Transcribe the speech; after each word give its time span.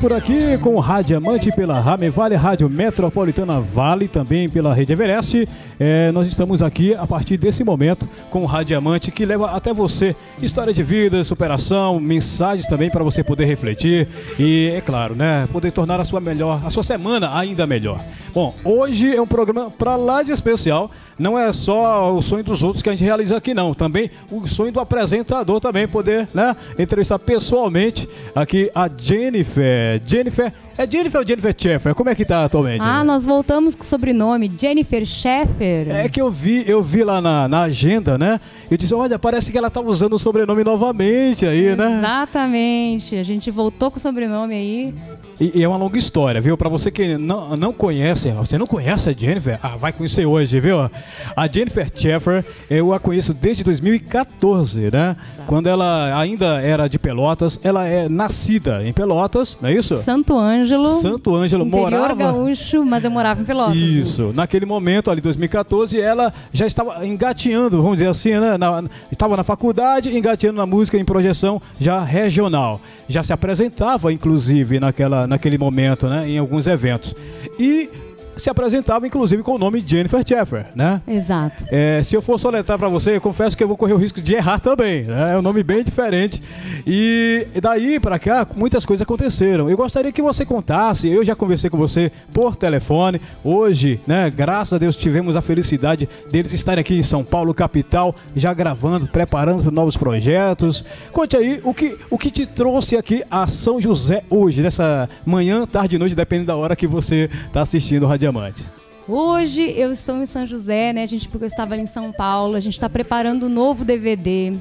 por 0.00 0.12
aqui 0.12 0.56
com 0.58 0.76
o 0.76 0.80
Radiamante 0.80 1.50
pela 1.50 1.80
Rame 1.80 2.08
Vale, 2.08 2.36
Rádio 2.36 2.68
Metropolitana 2.68 3.60
Vale, 3.60 4.06
também 4.06 4.48
pela 4.48 4.72
Rede 4.72 4.92
Everest. 4.92 5.48
É, 5.80 6.10
nós 6.10 6.26
estamos 6.26 6.60
aqui 6.60 6.94
a 6.94 7.06
partir 7.06 7.36
desse 7.36 7.62
momento 7.62 8.08
com 8.30 8.42
o 8.42 8.46
Radiamante 8.46 9.10
que 9.12 9.24
leva 9.24 9.52
até 9.52 9.72
você 9.72 10.16
história 10.42 10.72
de 10.72 10.82
vida, 10.82 11.22
superação, 11.22 12.00
mensagens 12.00 12.66
também 12.66 12.90
para 12.90 13.04
você 13.04 13.22
poder 13.22 13.44
refletir 13.44 14.08
e, 14.38 14.72
é 14.74 14.80
claro, 14.80 15.14
né, 15.14 15.48
poder 15.52 15.70
tornar 15.70 16.00
a 16.00 16.04
sua 16.04 16.20
melhor, 16.20 16.60
a 16.64 16.70
sua 16.70 16.82
semana 16.82 17.36
ainda 17.38 17.66
melhor. 17.66 18.04
Bom, 18.34 18.54
hoje 18.64 19.14
é 19.14 19.20
um 19.20 19.26
programa 19.26 19.70
para 19.70 19.96
lá 19.96 20.22
de 20.22 20.32
especial. 20.32 20.90
Não 21.18 21.38
é 21.38 21.52
só 21.52 22.14
o 22.14 22.22
sonho 22.22 22.44
dos 22.44 22.62
outros 22.62 22.82
que 22.82 22.88
a 22.88 22.92
gente 22.92 23.04
realiza 23.04 23.36
aqui, 23.36 23.52
não. 23.52 23.74
Também 23.74 24.10
o 24.30 24.46
sonho 24.46 24.70
do 24.70 24.78
apresentador 24.78 25.60
também 25.60 25.88
poder, 25.88 26.28
né, 26.32 26.54
entrevistar 26.78 27.18
pessoalmente 27.18 28.08
aqui 28.34 28.70
a 28.74 28.88
Jennifer. 28.96 30.00
Jennifer 30.04 30.52
é 30.76 30.88
Jennifer 30.88 31.20
ou 31.20 31.26
Jennifer 31.26 31.54
Sheffer? 31.56 31.92
Como 31.92 32.08
é 32.08 32.14
que 32.14 32.24
tá 32.24 32.44
atualmente? 32.44 32.82
Ah, 32.82 33.02
nós 33.02 33.26
voltamos 33.26 33.74
com 33.74 33.82
o 33.82 33.86
sobrenome 33.86 34.52
Jennifer 34.56 35.04
Sheffer. 35.04 35.67
É 35.90 36.08
que 36.08 36.20
eu 36.20 36.30
vi, 36.30 36.64
eu 36.68 36.82
vi 36.82 37.02
lá 37.04 37.20
na, 37.20 37.48
na 37.48 37.62
agenda, 37.62 38.18
né? 38.18 38.40
Eu 38.70 38.76
disse, 38.76 38.94
olha, 38.94 39.18
parece 39.18 39.50
que 39.52 39.58
ela 39.58 39.70
tá 39.70 39.80
usando 39.80 40.14
o 40.14 40.18
sobrenome 40.18 40.64
novamente 40.64 41.46
aí, 41.46 41.76
né? 41.76 41.98
Exatamente. 41.98 43.16
A 43.16 43.22
gente 43.22 43.50
voltou 43.50 43.90
com 43.90 43.98
o 43.98 44.00
sobrenome 44.00 44.54
aí. 44.54 44.94
E, 45.40 45.60
e, 45.60 45.62
é 45.62 45.68
uma 45.68 45.76
longa 45.76 45.96
história, 45.96 46.40
viu? 46.40 46.56
Para 46.56 46.68
você 46.68 46.90
que 46.90 47.16
não, 47.16 47.56
não 47.56 47.72
conhece, 47.72 48.28
você 48.30 48.58
não 48.58 48.66
conhece 48.66 49.08
a 49.08 49.12
Jennifer? 49.12 49.58
Ah, 49.62 49.76
vai 49.76 49.92
conhecer 49.92 50.26
hoje, 50.26 50.58
viu? 50.58 50.78
A 51.36 51.46
Jennifer 51.46 51.88
Sheffer, 51.94 52.44
eu 52.68 52.92
a 52.92 52.98
conheço 52.98 53.32
desde 53.32 53.62
2014, 53.62 54.90
né? 54.90 55.16
Exato. 55.16 55.46
Quando 55.46 55.68
ela 55.68 56.18
ainda 56.18 56.60
era 56.60 56.88
de 56.88 56.98
Pelotas, 56.98 57.60
ela 57.62 57.86
é 57.86 58.08
nascida 58.08 58.84
em 58.84 58.92
Pelotas, 58.92 59.56
não 59.62 59.68
é 59.68 59.74
isso? 59.74 59.96
Santo 59.98 60.36
Ângelo. 60.36 60.88
Santo 61.00 61.34
Ângelo 61.34 61.64
morava. 61.64 62.14
gaúcho, 62.16 62.84
mas 62.84 63.04
eu 63.04 63.10
morava 63.10 63.40
em 63.40 63.44
Pelotas. 63.44 63.76
Isso. 63.76 64.32
Naquele 64.34 64.66
momento, 64.66 65.08
ali, 65.08 65.20
2014, 65.20 66.00
ela 66.00 66.32
já 66.52 66.66
estava 66.66 67.06
engateando, 67.06 67.80
vamos 67.80 67.98
dizer 67.98 68.10
assim, 68.10 68.32
né? 68.32 68.58
Na, 68.58 68.82
estava 69.12 69.36
na 69.36 69.44
faculdade, 69.44 70.16
engateando 70.16 70.56
na 70.56 70.66
música 70.66 70.98
em 70.98 71.04
projeção 71.04 71.62
já 71.78 72.02
regional. 72.02 72.80
Já 73.06 73.22
se 73.22 73.32
apresentava, 73.32 74.12
inclusive, 74.12 74.80
naquela 74.80 75.27
naquele 75.28 75.58
momento, 75.58 76.08
né, 76.08 76.28
em 76.28 76.38
alguns 76.38 76.66
eventos. 76.66 77.14
E 77.58 77.88
se 78.38 78.50
apresentava 78.50 79.06
inclusive 79.06 79.42
com 79.42 79.52
o 79.52 79.58
nome 79.58 79.82
Jennifer 79.86 80.22
Sheffer, 80.26 80.66
né? 80.74 81.00
Exato. 81.06 81.64
É, 81.70 82.02
se 82.02 82.14
eu 82.14 82.22
for 82.22 82.38
soletrar 82.38 82.78
para 82.78 82.88
você, 82.88 83.16
eu 83.16 83.20
confesso 83.20 83.56
que 83.56 83.62
eu 83.62 83.68
vou 83.68 83.76
correr 83.76 83.92
o 83.92 83.96
risco 83.96 84.20
de 84.20 84.34
errar 84.34 84.60
também. 84.60 85.04
Né? 85.04 85.34
É 85.34 85.38
um 85.38 85.42
nome 85.42 85.62
bem 85.62 85.82
diferente. 85.82 86.42
E 86.86 87.46
daí 87.60 87.98
para 87.98 88.18
cá, 88.18 88.46
muitas 88.56 88.84
coisas 88.84 89.02
aconteceram. 89.02 89.68
Eu 89.68 89.76
gostaria 89.76 90.12
que 90.12 90.22
você 90.22 90.44
contasse. 90.44 91.08
Eu 91.08 91.24
já 91.24 91.34
conversei 91.34 91.70
com 91.70 91.76
você 91.76 92.10
por 92.32 92.56
telefone. 92.56 93.20
Hoje, 93.42 94.00
né? 94.06 94.30
Graças 94.30 94.74
a 94.74 94.78
Deus 94.78 94.96
tivemos 94.96 95.36
a 95.36 95.40
felicidade 95.40 96.08
deles 96.30 96.52
estarem 96.52 96.80
aqui 96.80 96.94
em 96.94 97.02
São 97.02 97.24
Paulo, 97.24 97.52
capital, 97.54 98.14
já 98.34 98.52
gravando, 98.54 99.08
preparando 99.08 99.62
para 99.62 99.72
novos 99.72 99.96
projetos. 99.96 100.84
Conte 101.12 101.36
aí 101.36 101.60
o 101.64 101.74
que, 101.74 101.96
o 102.10 102.18
que 102.18 102.30
te 102.30 102.46
trouxe 102.46 102.96
aqui 102.96 103.22
a 103.30 103.46
São 103.46 103.80
José 103.80 104.22
hoje, 104.30 104.62
nessa 104.62 105.08
manhã, 105.24 105.66
tarde 105.66 105.96
e 105.96 105.98
noite, 105.98 106.14
dependendo 106.14 106.48
da 106.48 106.56
hora 106.56 106.76
que 106.76 106.86
você 106.86 107.28
está 107.46 107.62
assistindo 107.62 108.04
o 108.04 108.06
Rádio 108.06 108.27
Diamante? 108.28 108.68
Hoje 109.08 109.62
eu 109.62 109.90
estou 109.90 110.16
em 110.22 110.26
São 110.26 110.44
José, 110.44 110.92
né, 110.92 111.06
gente, 111.06 111.26
porque 111.30 111.44
eu 111.44 111.48
estava 111.48 111.72
ali 111.72 111.84
em 111.84 111.86
São 111.86 112.12
Paulo. 112.12 112.56
A 112.56 112.60
gente 112.60 112.74
está 112.74 112.86
preparando 112.90 113.46
um 113.46 113.48
novo 113.48 113.86
DVD. 113.86 114.54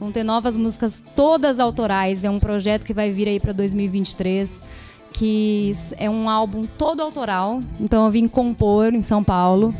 Vão 0.00 0.10
ter 0.10 0.24
novas 0.24 0.56
músicas, 0.56 1.04
todas 1.14 1.60
autorais. 1.60 2.24
É 2.24 2.30
um 2.30 2.40
projeto 2.40 2.84
que 2.84 2.92
vai 2.92 3.12
vir 3.12 3.28
aí 3.28 3.38
para 3.38 3.52
2023, 3.52 4.64
que 5.12 5.72
é 5.96 6.10
um 6.10 6.28
álbum 6.28 6.66
todo 6.66 7.00
autoral. 7.00 7.60
Então 7.78 8.04
eu 8.04 8.10
vim 8.10 8.26
compor 8.26 8.92
em 8.92 9.02
São 9.02 9.22
Paulo, 9.22 9.72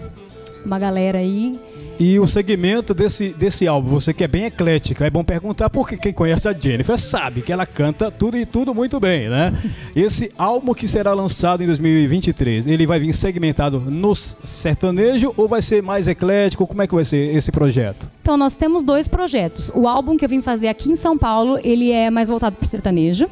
uma 0.64 0.78
galera 0.78 1.18
aí. 1.18 1.58
E 2.04 2.18
o 2.18 2.26
segmento 2.26 2.92
desse, 2.92 3.32
desse 3.32 3.68
álbum, 3.68 3.90
você 3.90 4.12
que 4.12 4.24
é 4.24 4.26
bem 4.26 4.46
eclética, 4.46 5.06
é 5.06 5.10
bom 5.10 5.22
perguntar 5.22 5.70
porque 5.70 5.96
quem 5.96 6.12
conhece 6.12 6.48
a 6.48 6.52
Jennifer 6.52 6.98
sabe 6.98 7.42
que 7.42 7.52
ela 7.52 7.64
canta 7.64 8.10
tudo 8.10 8.36
e 8.36 8.44
tudo 8.44 8.74
muito 8.74 8.98
bem, 8.98 9.28
né? 9.28 9.54
Esse 9.94 10.32
álbum 10.36 10.74
que 10.74 10.88
será 10.88 11.14
lançado 11.14 11.62
em 11.62 11.66
2023, 11.68 12.66
ele 12.66 12.88
vai 12.88 12.98
vir 12.98 13.12
segmentado 13.12 13.78
no 13.78 14.16
sertanejo 14.16 15.32
ou 15.36 15.46
vai 15.46 15.62
ser 15.62 15.80
mais 15.80 16.08
eclético? 16.08 16.66
Como 16.66 16.82
é 16.82 16.88
que 16.88 16.94
vai 16.96 17.04
ser 17.04 17.36
esse 17.36 17.52
projeto? 17.52 18.08
Então, 18.20 18.36
nós 18.36 18.56
temos 18.56 18.82
dois 18.82 19.06
projetos. 19.06 19.70
O 19.72 19.86
álbum 19.86 20.16
que 20.16 20.24
eu 20.24 20.28
vim 20.28 20.42
fazer 20.42 20.66
aqui 20.66 20.90
em 20.90 20.96
São 20.96 21.16
Paulo, 21.16 21.56
ele 21.62 21.92
é 21.92 22.10
mais 22.10 22.26
voltado 22.26 22.56
para 22.56 22.64
o 22.64 22.68
sertanejo. 22.68 23.28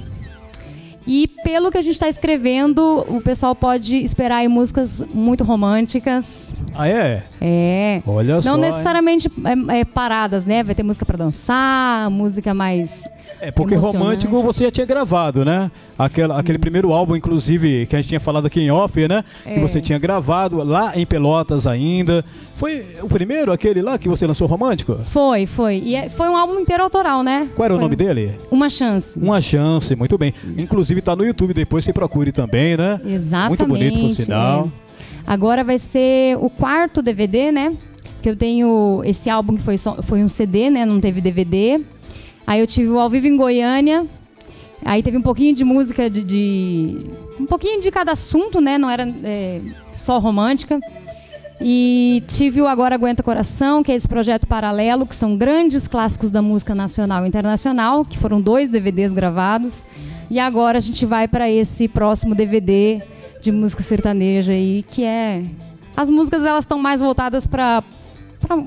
E 1.07 1.29
pelo 1.43 1.71
que 1.71 1.79
a 1.79 1.81
gente 1.81 1.95
está 1.95 2.09
escrevendo, 2.09 3.05
o 3.09 3.21
pessoal 3.21 3.55
pode 3.55 3.97
esperar 3.97 4.37
aí 4.37 4.49
músicas 4.49 5.03
muito 5.13 5.45
românticas. 5.45 6.63
Ah, 6.75 6.89
é? 6.89 7.25
É. 7.41 8.03
Olha 8.07 8.35
Não 8.35 8.43
só. 8.43 8.51
Não 8.51 8.59
necessariamente 8.59 9.29
é, 9.29 9.81
é, 9.81 9.85
paradas, 9.85 10.45
né? 10.45 10.63
Vai 10.63 10.75
ter 10.75 10.83
música 10.83 11.07
para 11.07 11.17
dançar, 11.17 12.11
música 12.11 12.53
mais 12.53 13.05
é, 13.41 13.51
porque 13.51 13.75
romântico 13.75 14.43
você 14.43 14.65
já 14.65 14.71
tinha 14.71 14.87
gravado, 14.87 15.45
né? 15.45 15.71
Aquela, 15.99 16.39
aquele 16.39 16.59
primeiro 16.59 16.93
álbum, 16.93 17.17
inclusive, 17.17 17.87
que 17.87 17.97
a 17.97 18.01
gente 18.01 18.09
tinha 18.09 18.21
falado 18.21 18.47
aqui 18.47 18.61
em 18.61 18.71
off, 18.71 19.09
né? 19.09 19.25
É. 19.45 19.55
Que 19.55 19.61
você 19.61 19.81
tinha 19.81 19.99
gravado 19.99 20.63
lá 20.63 20.97
em 20.97 21.07
Pelotas 21.07 21.67
ainda. 21.67 22.25
Foi 22.55 22.85
o 23.03 23.09
primeiro, 23.09 23.51
aquele 23.53 23.81
lá 23.81 23.99
que 23.99 24.09
você 24.09 24.27
lançou 24.27 24.47
romântico? 24.47 24.95
Foi, 24.95 25.47
foi. 25.47 25.79
E 25.79 25.95
é, 25.95 26.09
foi 26.09 26.29
um 26.29 26.37
álbum 26.37 26.61
inteiro 26.61 26.83
autoral, 26.83 27.23
né? 27.23 27.49
Qual 27.55 27.65
era 27.65 27.75
foi 27.75 27.79
o 27.79 27.83
nome 27.83 27.97
dele? 27.97 28.39
Uma 28.51 28.69
Chance. 28.69 29.19
Uma 29.19 29.41
Chance, 29.41 29.97
muito 29.97 30.19
bem. 30.19 30.35
Inclusive 30.57 31.01
tá 31.01 31.17
no 31.17 31.25
YouTube, 31.25 31.55
depois 31.55 31.85
você 31.85 31.93
procure 31.93 32.33
também, 32.33 32.77
né? 32.77 33.01
Exatamente. 33.05 33.61
Muito 33.61 33.67
bonito, 33.67 34.01
por 34.01 34.11
sinal. 34.11 34.71
É. 34.87 34.91
Agora 35.27 35.63
vai 35.65 35.79
ser 35.79 36.37
o 36.39 36.51
quarto 36.51 37.03
DVD, 37.03 37.53
né? 37.53 37.73
Que 38.21 38.29
eu 38.29 38.37
tenho 38.37 39.01
esse 39.05 39.31
álbum 39.31 39.57
que 39.57 39.63
foi, 39.63 39.79
só, 39.79 40.03
foi 40.03 40.23
um 40.23 40.29
CD, 40.29 40.69
né? 40.69 40.85
Não 40.85 41.01
teve 41.01 41.21
DVD. 41.21 41.81
Aí 42.47 42.61
eu 42.61 42.67
tive 42.67 42.89
o 42.91 42.99
Ao 42.99 43.09
Vivo 43.09 43.27
em 43.27 43.37
Goiânia. 43.37 44.07
Aí 44.85 45.03
teve 45.03 45.17
um 45.17 45.23
pouquinho 45.23 45.55
de 45.55 45.65
música 45.65 46.09
de, 46.09 46.23
de 46.23 47.07
um 47.39 47.47
pouquinho 47.47 47.81
de 47.81 47.91
cada 47.91 48.13
assunto, 48.13 48.61
né? 48.61 48.79
Não 48.79 48.91
era 48.91 49.07
é, 49.23 49.61
só 49.93 50.19
romântica. 50.19 50.81
E 51.61 52.23
tive 52.27 52.63
o 52.63 52.67
Agora 52.67 52.95
Aguenta 52.95 53.23
Coração, 53.23 53.83
que 53.83 53.93
é 53.93 53.95
esse 53.95 54.09
projeto 54.09 54.47
paralelo, 54.47 55.07
que 55.07 55.15
são 55.15 55.37
grandes 55.37 55.87
clássicos 55.87 56.31
da 56.31 56.41
música 56.41 56.75
nacional 56.75 57.25
e 57.25 57.29
internacional, 57.29 58.05
que 58.05 58.17
foram 58.17 58.41
dois 58.41 58.69
DVDs 58.69 59.13
gravados. 59.13 59.85
E 60.31 60.39
agora 60.39 60.79
a 60.79 60.81
gente 60.81 61.05
vai 61.05 61.29
para 61.29 61.51
esse 61.51 61.87
próximo 61.87 62.35
DVD 62.35 63.03
de 63.43 63.53
música 63.53 63.83
sertaneja 63.83 64.53
aí, 64.53 64.83
que 64.89 65.05
é 65.05 65.45
as 65.97 66.11
músicas 66.11 66.47
elas 66.47 66.65
estão 66.65 66.79
mais 66.79 67.01
voltadas 67.01 67.47
para 67.47 67.83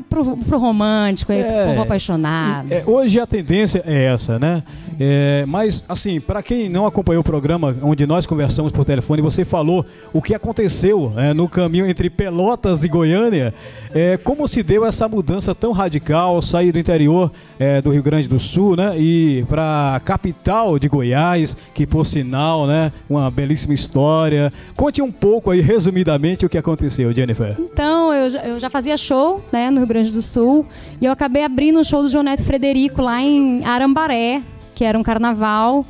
pro, 0.10 0.38
pro 0.38 0.58
romântico, 0.58 1.32
é, 1.32 1.44
pro 1.44 1.70
povo 1.70 1.82
apaixonado. 1.82 2.72
É, 2.72 2.84
hoje 2.86 3.20
a 3.20 3.28
tendência 3.28 3.84
é 3.86 4.06
essa, 4.06 4.40
né? 4.40 4.64
É, 5.00 5.46
mas, 5.48 5.84
assim, 5.90 6.20
para 6.20 6.44
quem 6.44 6.70
não 6.70 6.86
acompanhou 6.86 7.22
o 7.22 7.24
programa 7.24 7.76
onde 7.82 8.06
nós 8.06 8.26
conversamos 8.26 8.72
por 8.72 8.86
telefone, 8.86 9.22
você 9.22 9.44
falou 9.44 9.86
o 10.12 10.22
que 10.22 10.36
aconteceu 10.36 11.14
é, 11.18 11.34
no 11.34 11.50
caminho 11.50 11.86
entre 11.88 12.10
Pelotas 12.10 12.84
e 12.84 12.88
Goiânia, 12.88 13.54
é, 13.94 14.18
como 14.18 14.48
se 14.48 14.62
deu 14.62 14.86
essa 14.86 15.08
mudança 15.08 15.56
tão 15.56 15.72
radical, 15.72 16.42
sair 16.42 16.72
do 16.72 16.80
interior 16.80 17.32
é, 17.60 17.82
do 17.82 17.92
Rio 17.92 18.04
Grande 18.04 18.28
do 18.28 18.40
Sul, 18.40 18.76
né? 18.76 18.98
E 18.98 19.46
para 19.50 19.96
a 19.96 20.00
capital 20.00 20.78
de 20.78 20.88
Goiás, 20.88 21.56
que 21.74 21.86
por 21.86 22.06
sinal, 22.06 22.68
né? 22.68 22.92
Uma 23.10 23.30
belíssima 23.32 23.74
história. 23.74 24.52
Conte 24.76 25.02
um 25.02 25.12
pouco 25.12 25.52
aí, 25.52 25.62
resumidamente, 25.62 26.46
o 26.46 26.50
que 26.50 26.58
aconteceu, 26.58 27.14
Jennifer. 27.14 27.56
Então, 27.60 28.14
eu 28.14 28.30
já, 28.30 28.46
eu 28.46 28.60
já 28.60 28.70
fazia 28.70 28.98
show, 28.98 29.44
né? 29.52 29.72
No 29.74 29.80
Rio 29.80 29.88
Grande 29.88 30.12
do 30.12 30.22
Sul. 30.22 30.66
E 31.02 31.06
eu 31.06 31.12
acabei 31.12 31.44
abrindo 31.44 31.80
o 31.80 31.84
show 31.84 32.02
do 32.02 32.10
João 32.10 32.24
Neto 32.24 32.44
Frederico 32.44 33.02
lá 33.02 33.22
em 33.22 33.64
Arambaré, 33.66 34.42
que 34.74 34.84
era 34.84 34.98
um 34.98 35.04
carnaval. 35.04 35.86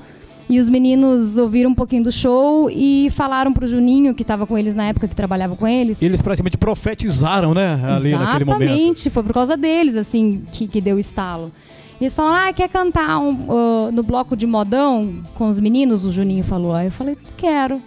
E 0.50 0.59
os 0.59 0.68
meninos 0.68 1.38
ouviram 1.38 1.71
um 1.71 1.74
pouquinho 1.74 2.03
do 2.03 2.12
show 2.12 2.69
e 2.69 3.09
falaram 3.12 3.53
pro 3.53 3.65
Juninho, 3.65 4.13
que 4.13 4.24
estava 4.24 4.45
com 4.45 4.57
eles 4.57 4.75
na 4.75 4.85
época, 4.85 5.07
que 5.07 5.15
trabalhava 5.15 5.56
com 5.56 5.68
eles. 5.68 6.01
Eles 6.01 6.21
praticamente 6.21 6.57
profetizaram, 6.57 7.53
né? 7.53 7.74
Ali 7.74 8.09
Exatamente, 8.09 8.18
naquele 8.18 8.45
momento. 8.45 8.63
Exatamente, 8.63 9.09
foi 9.09 9.24
por 9.24 9.33
causa 9.33 9.56
deles, 9.56 9.95
assim, 9.95 10.44
que, 10.51 10.68
que 10.68 10.81
deu 10.81 10.97
o 10.97 11.00
estalo. 11.00 11.51
E 12.00 12.03
eles 12.03 12.15
falaram, 12.15 12.50
ah, 12.50 12.53
quer 12.53 12.68
cantar 12.69 13.19
um, 13.19 13.31
uh, 13.31 13.91
no 13.91 14.03
bloco 14.03 14.36
de 14.36 14.45
modão 14.45 15.24
com 15.36 15.47
os 15.47 15.59
meninos? 15.59 16.06
O 16.06 16.12
Juninho 16.12 16.44
falou. 16.44 16.74
Aí 16.74 16.88
eu 16.88 16.91
falei, 16.91 17.18
quero. 17.38 17.81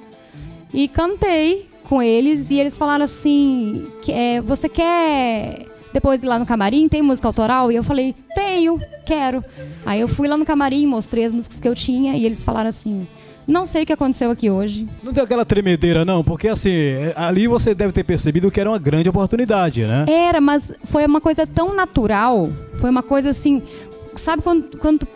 E 0.73 0.89
cantei 0.89 1.67
com 1.85 2.03
eles 2.03 2.51
e 2.51 2.57
eles 2.57 2.77
falaram 2.77 3.05
assim, 3.05 3.87
que, 4.03 4.13
é, 4.13 4.41
você 4.41 4.69
quer 4.69 5.67
depois 5.97 6.23
lá 6.23 6.39
no 6.39 6.45
camarim, 6.45 6.91
tem 6.91 7.01
música 7.01 7.27
autoral? 7.27 7.73
E 7.73 7.77
eu 7.77 7.83
falei, 7.83 8.15
tenho, 8.35 8.79
quero. 9.07 9.43
Aí 9.87 9.99
eu 9.99 10.07
fui 10.07 10.29
lá 10.29 10.37
no 10.37 10.45
camarim, 10.45 10.85
mostrei 10.85 11.25
as 11.25 11.33
músicas 11.33 11.59
que 11.59 11.67
eu 11.67 11.75
tinha 11.75 12.15
e 12.15 12.27
eles 12.27 12.45
falaram 12.45 12.69
assim, 12.69 13.09
não 13.47 13.65
sei 13.65 13.83
o 13.83 13.87
que 13.87 13.95
aconteceu 13.95 14.31
aqui 14.31 14.51
hoje. 14.51 14.87
Não 15.03 15.11
deu 15.11 15.25
aquela 15.25 15.43
tremedeira, 15.43 16.05
não? 16.05 16.23
Porque 16.23 16.49
assim, 16.49 16.71
ali 17.17 17.49
você 17.49 17.75
deve 17.75 17.95
ter 17.95 18.05
percebido 18.05 18.51
que 18.51 18.61
era 18.61 18.69
uma 18.69 18.79
grande 18.79 19.09
oportunidade, 19.09 19.85
né? 19.85 20.05
Era, 20.07 20.39
mas 20.39 20.71
foi 20.85 21.07
uma 21.07 21.19
coisa 21.21 21.47
tão 21.47 21.75
natural. 21.75 22.51
Foi 22.75 22.91
uma 22.91 23.03
coisa 23.03 23.31
assim. 23.31 23.63
Sabe 24.17 24.43
quando, 24.43 24.77
quando 24.77 25.09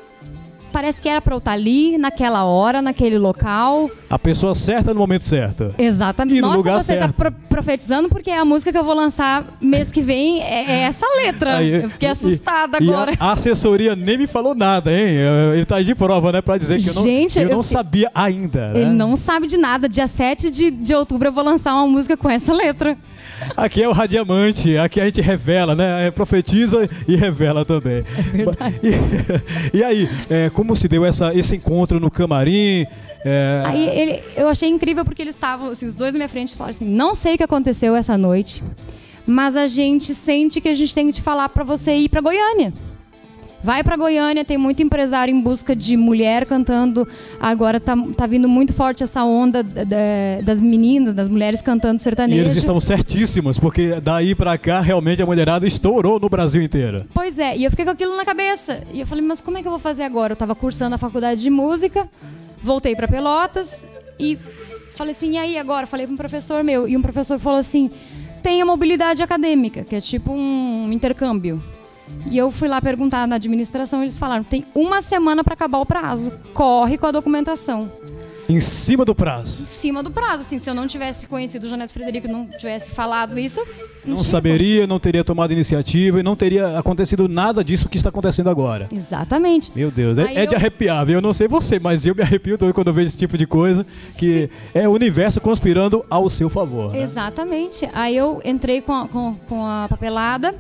parece 0.71 1.03
que 1.03 1.09
era 1.09 1.21
para 1.21 1.35
eu 1.35 1.39
estar 1.39 1.53
ali, 1.53 1.99
naquela 1.99 2.45
hora, 2.45 2.81
naquele 2.81 3.19
local. 3.19 3.91
A 4.09 4.19
pessoa 4.19 4.55
certa 4.55 4.93
no 4.95 5.01
momento 5.01 5.25
certo. 5.25 5.75
Exatamente. 5.79 6.39
E 6.39 6.41
no 6.41 6.47
Nossa, 6.49 6.57
lugar 6.59 6.83
você 6.83 6.93
está 6.95 7.05
certo. 7.07 7.17
pro 7.17 7.33
profetizando 7.51 8.09
porque 8.09 8.31
a 8.31 8.43
música 8.45 8.73
que 8.73 8.79
eu 8.79 8.85
vou 8.85 8.95
lançar 8.95 9.45
mês 9.61 9.91
que 9.91 10.01
vem 10.01 10.41
é, 10.41 10.65
é 10.71 10.81
essa 10.85 11.05
letra. 11.23 11.57
Aí, 11.59 11.83
eu 11.83 11.91
fiquei 11.91 12.09
e- 12.09 12.13
assustada 12.13 12.79
e 12.81 12.89
agora. 12.89 13.13
A, 13.21 13.29
a 13.29 13.33
assessoria 13.33 13.95
nem 13.95 14.17
me 14.17 14.27
falou 14.27 14.55
nada, 14.55 14.91
hein? 14.91 15.17
Ele 15.55 15.65
tá 15.67 15.77
aí 15.77 15.85
de 15.85 15.95
prova, 15.95 16.33
né? 16.33 16.41
Pra 16.41 16.57
dizer 16.57 16.81
que 16.81 16.89
eu 16.89 16.95
não, 16.95 17.03
Gente, 17.03 17.39
eu 17.39 17.49
eu 17.49 17.57
não 17.57 17.63
fiquei- 17.63 17.77
sabia 17.77 18.11
ainda. 18.15 18.69
né? 18.73 18.81
Ele 18.81 18.91
não 18.93 19.15
sabe 19.17 19.47
de 19.47 19.59
nada. 19.59 19.89
Dia 19.89 20.07
7 20.07 20.49
de, 20.51 20.71
de 20.71 20.95
outubro 20.95 21.29
eu 21.29 21.33
vou 21.33 21.45
lançar 21.45 21.75
uma 21.75 21.87
música 21.87 22.17
com 22.17 22.31
essa 22.31 22.53
letra. 22.53 22.97
Aqui 23.57 23.83
é 23.83 23.89
o 23.89 23.93
Radiamante, 23.93 24.77
aqui 24.77 25.01
a 25.01 25.05
gente 25.05 25.21
revela, 25.21 25.75
né? 25.75 26.07
É, 26.07 26.11
profetiza 26.11 26.89
e 27.07 27.17
revela 27.17 27.65
também. 27.65 28.05
É 28.19 28.23
verdade. 28.23 28.81
E, 29.73 29.79
e 29.79 29.85
aí, 29.85 30.09
é, 30.29 30.51
como 30.51 30.77
se 30.77 30.87
deu 30.89 31.05
essa, 31.05 31.35
esse 31.35 31.57
encontro 31.57 31.99
no 31.99 32.11
camarim? 32.11 32.87
É, 33.25 33.63
Aí 33.67 33.89
ele, 33.89 34.23
eu 34.37 34.49
achei 34.49 34.69
incrível 34.69 35.05
porque 35.05 35.23
eles 35.23 35.35
estavam, 35.35 35.69
assim, 35.71 35.87
os 35.87 35.95
dois 35.95 36.13
na 36.15 36.19
minha 36.19 36.29
frente 36.29 36.57
falaram 36.57 36.75
assim: 36.75 36.89
não 36.89 37.15
sei 37.15 37.35
o 37.35 37.37
que 37.37 37.43
aconteceu 37.43 37.95
essa 37.97 38.17
noite, 38.17 38.63
mas 39.27 39.57
a 39.57 39.67
gente 39.67 40.15
sente 40.15 40.61
que 40.61 40.69
a 40.69 40.75
gente 40.75 40.95
tem 40.95 41.07
que 41.07 41.15
te 41.15 41.23
falar 41.23 41.49
pra 41.49 41.65
você 41.65 41.95
ir 41.97 42.09
pra 42.09 42.21
Goiânia. 42.21 42.73
Vai 43.63 43.85
pra 43.85 43.95
Goiânia, 43.95 44.43
tem 44.43 44.57
muito 44.57 44.83
empresário 44.83 45.35
em 45.35 45.41
busca 45.41 45.77
de 45.77 45.95
mulher 45.97 46.47
cantando. 46.47 47.07
Agora 47.39 47.79
tá, 47.79 47.95
tá 48.17 48.27
vindo 48.27 48.49
muito 48.49 48.73
forte 48.73 49.03
essa 49.03 49.23
onda 49.23 49.63
da- 49.63 49.85
da- 49.85 50.41
das 50.43 50.61
meninas, 50.61 51.13
das 51.13 51.29
mulheres 51.29 51.61
cantando 51.61 51.97
e 51.97 51.99
sertanejo. 51.99 52.41
eles 52.41 52.57
estão 52.57 52.81
certíssimos, 52.81 53.59
porque 53.59 54.01
daí 54.01 54.35
pra 54.35 54.57
cá 54.57 54.81
realmente 54.81 55.23
a 55.23 55.27
mulherada 55.27 55.67
estourou 55.67 56.19
no 56.19 56.29
Brasil 56.31 56.63
inteiro. 56.63 57.05
Pois 57.13 57.39
é, 57.39 57.55
e 57.57 57.65
eu 57.65 57.71
fiquei 57.71 57.85
com 57.85 57.91
aquilo 57.91 58.17
na 58.17 58.25
cabeça. 58.25 58.83
E 58.95 59.01
eu 59.01 59.07
falei, 59.07 59.23
mas 59.23 59.43
como 59.43 59.59
é 59.59 59.61
que 59.63 59.69
eu 59.69 59.73
vou 59.73 59.79
fazer 59.79 60.05
agora? 60.05 60.33
Eu 60.33 60.37
tava 60.37 60.55
cursando 60.55 60.95
a 60.95 60.99
faculdade 60.99 61.43
de 61.43 61.51
música, 61.51 62.09
voltei 62.63 62.97
pra 62.97 63.07
Pelotas 63.07 63.85
e 64.19 64.39
falei 64.97 65.13
assim, 65.13 65.33
e 65.33 65.37
aí 65.39 65.59
agora? 65.59 65.87
Falei 65.87 66.07
para 66.07 66.15
um 66.15 66.17
professor 66.17 66.65
meu, 66.65 66.89
e 66.89 66.97
um 66.97 67.03
professor 67.03 67.39
falou 67.39 67.59
assim: 67.59 67.91
tem 68.43 68.63
a 68.63 68.65
mobilidade 68.65 69.23
acadêmica, 69.23 69.85
que 69.85 69.95
é 69.95 70.01
tipo 70.01 70.33
um 70.33 70.91
intercâmbio. 70.91 71.63
E 72.31 72.37
eu 72.37 72.51
fui 72.51 72.69
lá 72.69 72.81
perguntar 72.81 73.27
na 73.27 73.37
administração, 73.37 74.03
eles 74.03 74.19
falaram: 74.19 74.45
tem 74.45 74.65
uma 74.75 75.01
semana 75.03 75.43
para 75.45 75.55
acabar 75.55 75.79
o 75.79 75.87
prazo, 75.87 76.33
corre 76.55 76.97
com 76.99 77.07
a 77.07 77.13
documentação. 77.13 77.91
Em 78.49 78.59
cima 78.59 79.05
do 79.05 79.15
prazo. 79.15 79.63
Em 79.63 79.67
cima 79.67 80.03
do 80.03 80.11
prazo, 80.11 80.41
assim, 80.43 80.59
se 80.59 80.69
eu 80.69 80.75
não 80.75 80.85
tivesse 80.85 81.25
conhecido 81.29 81.67
o 81.67 81.69
Janeto 81.69 81.93
Frederico, 81.93 82.27
não 82.27 82.47
tivesse 82.47 82.91
falado 82.91 83.39
isso, 83.39 83.61
Não 84.05 84.17
tinha 84.17 84.25
saberia, 84.29 84.89
não 84.89 84.99
teria 84.99 85.23
tomado 85.23 85.53
iniciativa 85.53 86.19
e 86.19 86.23
não 86.25 86.35
teria 86.35 86.77
acontecido 86.77 87.29
nada 87.29 87.63
disso 87.63 87.89
que 87.89 87.97
está 87.97 88.09
acontecendo 88.09 88.51
agora. 88.51 88.89
Exatamente. 88.93 89.71
Meu 89.73 89.89
Deus, 89.93 90.19
é, 90.19 90.35
é 90.35 90.47
de 90.47 90.55
eu- 90.55 90.59
arrepiar, 90.59 91.07
viu? 91.07 91.17
Eu 91.19 91.23
não 91.23 91.33
sei 91.33 91.47
você, 91.47 91.79
mas 91.79 92.05
eu 92.05 92.13
me 92.13 92.23
arrepio 92.23 92.59
todo 92.59 92.75
quando 92.75 92.89
eu 92.89 92.95
vejo 92.95 93.07
esse 93.07 93.19
tipo 93.19 93.39
de 93.39 93.47
coisa, 93.47 93.87
que 94.19 94.51
é 94.75 94.89
o 94.89 94.93
universo 94.93 95.41
conspirando 95.41 96.05
ao 96.11 96.29
seu 96.29 96.51
favor. 96.51 96.91
né? 96.91 97.03
Exatamente. 97.03 97.89
Aí 97.93 98.17
eu 98.17 98.41
entrei 98.45 98.81
com 98.81 98.93
a, 98.93 99.07
com, 99.07 99.37
com 99.49 99.65
a 99.65 99.87
papelada 99.89 100.57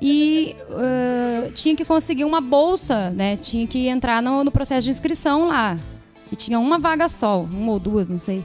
e 0.00 0.56
eh, 0.70 1.50
tinha 1.54 1.76
que 1.76 1.84
conseguir 1.84 2.24
uma 2.24 2.40
bolsa, 2.40 3.10
né? 3.10 3.36
Tinha 3.36 3.66
que 3.66 3.88
entrar 3.88 4.22
no, 4.22 4.42
no 4.44 4.50
processo 4.50 4.84
de 4.84 4.90
inscrição 4.90 5.46
lá. 5.48 5.78
E 6.32 6.36
tinha 6.36 6.58
uma 6.58 6.78
vaga 6.78 7.08
só, 7.08 7.42
uma 7.42 7.72
ou 7.72 7.78
duas, 7.78 8.08
não 8.08 8.18
sei. 8.18 8.44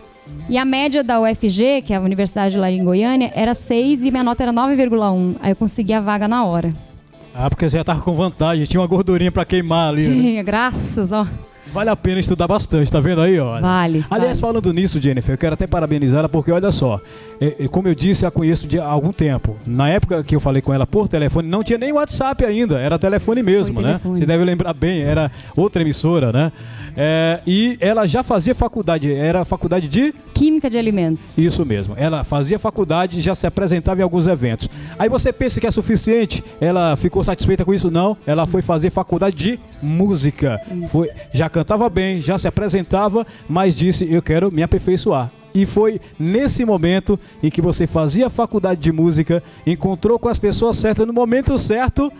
E 0.49 0.57
a 0.57 0.65
média 0.65 1.03
da 1.03 1.21
UFG, 1.21 1.83
que 1.83 1.93
é 1.93 1.97
a 1.97 2.01
Universidade 2.01 2.57
lá 2.57 2.69
em 2.69 2.83
Goiânia, 2.83 3.31
era 3.35 3.53
6 3.53 4.05
e 4.05 4.11
minha 4.11 4.23
nota 4.23 4.43
era 4.43 4.51
9,1. 4.51 5.35
Aí 5.39 5.51
eu 5.51 5.55
consegui 5.55 5.93
a 5.93 6.01
vaga 6.01 6.27
na 6.27 6.43
hora. 6.43 6.73
Ah, 7.33 7.49
porque 7.49 7.69
você 7.69 7.77
já 7.77 7.83
tava 7.83 8.01
com 8.01 8.13
vantagem, 8.15 8.65
tinha 8.65 8.79
uma 8.81 8.87
gordurinha 8.87 9.31
pra 9.31 9.45
queimar 9.45 9.89
ali. 9.89 10.07
né? 10.07 10.13
Tinha, 10.15 10.43
graças, 10.43 11.11
ó. 11.11 11.27
Vale 11.67 11.89
a 11.89 11.95
pena 11.95 12.19
estudar 12.19 12.47
bastante, 12.47 12.91
tá 12.91 12.99
vendo 12.99 13.21
aí, 13.21 13.39
ó? 13.39 13.59
Vale. 13.59 14.05
Aliás, 14.09 14.39
vale. 14.39 14.53
falando 14.53 14.71
nisso, 14.71 15.01
Jennifer, 15.01 15.33
eu 15.33 15.37
quero 15.37 15.55
até 15.55 15.67
parabenizá-la, 15.67 16.29
porque 16.29 16.51
olha 16.51 16.71
só, 16.71 17.01
como 17.71 17.87
eu 17.87 17.95
disse, 17.95 18.25
a 18.25 18.31
conheço 18.31 18.67
de 18.67 18.79
há 18.79 18.85
algum 18.85 19.11
tempo. 19.11 19.55
Na 19.65 19.89
época 19.89 20.23
que 20.23 20.35
eu 20.35 20.39
falei 20.39 20.61
com 20.61 20.73
ela 20.73 20.85
por 20.87 21.07
telefone, 21.07 21.47
não 21.47 21.63
tinha 21.63 21.77
nem 21.77 21.91
WhatsApp 21.91 22.45
ainda, 22.45 22.79
era 22.79 22.97
telefone 22.97 23.43
mesmo, 23.43 23.75
Foi 23.75 23.83
né? 23.83 23.89
telefone. 23.91 24.17
Você 24.19 24.25
deve 24.25 24.43
lembrar 24.43 24.73
bem, 24.73 25.01
era 25.01 25.31
outra 25.55 25.81
emissora, 25.81 26.31
né? 26.31 26.51
É, 26.97 27.41
e 27.45 27.77
ela 27.81 28.05
já 28.05 28.23
fazia 28.23 28.55
faculdade, 28.55 29.13
era 29.13 29.43
faculdade 29.43 29.87
de 29.87 30.13
Química 30.33 30.69
de 30.69 30.77
alimentos. 30.77 31.37
isso 31.37 31.65
mesmo. 31.65 31.93
Ela 31.97 32.23
fazia 32.23 32.59
faculdade 32.59 33.17
e 33.17 33.21
já 33.21 33.33
se 33.35 33.47
apresentava 33.47 33.99
em 34.01 34.03
alguns 34.03 34.27
eventos. 34.27 34.69
Aí 34.99 35.07
você 35.09 35.31
pensa 35.31 35.59
que 35.61 35.67
é 35.67 35.71
suficiente? 35.71 36.43
Ela 36.59 36.95
ficou 36.97 37.23
satisfeita 37.23 37.63
com 37.63 37.73
isso? 37.73 37.89
Não. 37.89 38.17
Ela 38.25 38.45
foi 38.45 38.61
fazer 38.61 38.89
faculdade 38.89 39.35
de 39.37 39.59
música. 39.81 40.59
Foi, 40.89 41.09
já 41.31 41.49
cantava 41.49 41.89
bem, 41.89 42.19
já 42.19 42.37
se 42.37 42.47
apresentava, 42.47 43.25
mas 43.47 43.75
disse: 43.75 44.11
Eu 44.11 44.21
quero 44.21 44.51
me 44.51 44.61
aperfeiçoar. 44.63 45.31
E 45.55 45.65
foi 45.65 46.01
nesse 46.19 46.65
momento 46.65 47.17
em 47.41 47.49
que 47.49 47.61
você 47.61 47.87
fazia 47.87 48.29
faculdade 48.29 48.81
de 48.81 48.91
música, 48.91 49.41
encontrou 49.65 50.19
com 50.19 50.27
as 50.27 50.37
pessoas 50.37 50.75
certas 50.75 51.07
no 51.07 51.13
momento 51.13 51.57
certo 51.57 52.11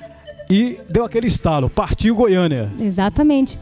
e 0.50 0.80
deu 0.90 1.04
aquele 1.04 1.28
estalo. 1.28 1.70
Partiu 1.70 2.16
Goiânia. 2.16 2.72
Exatamente. 2.80 3.60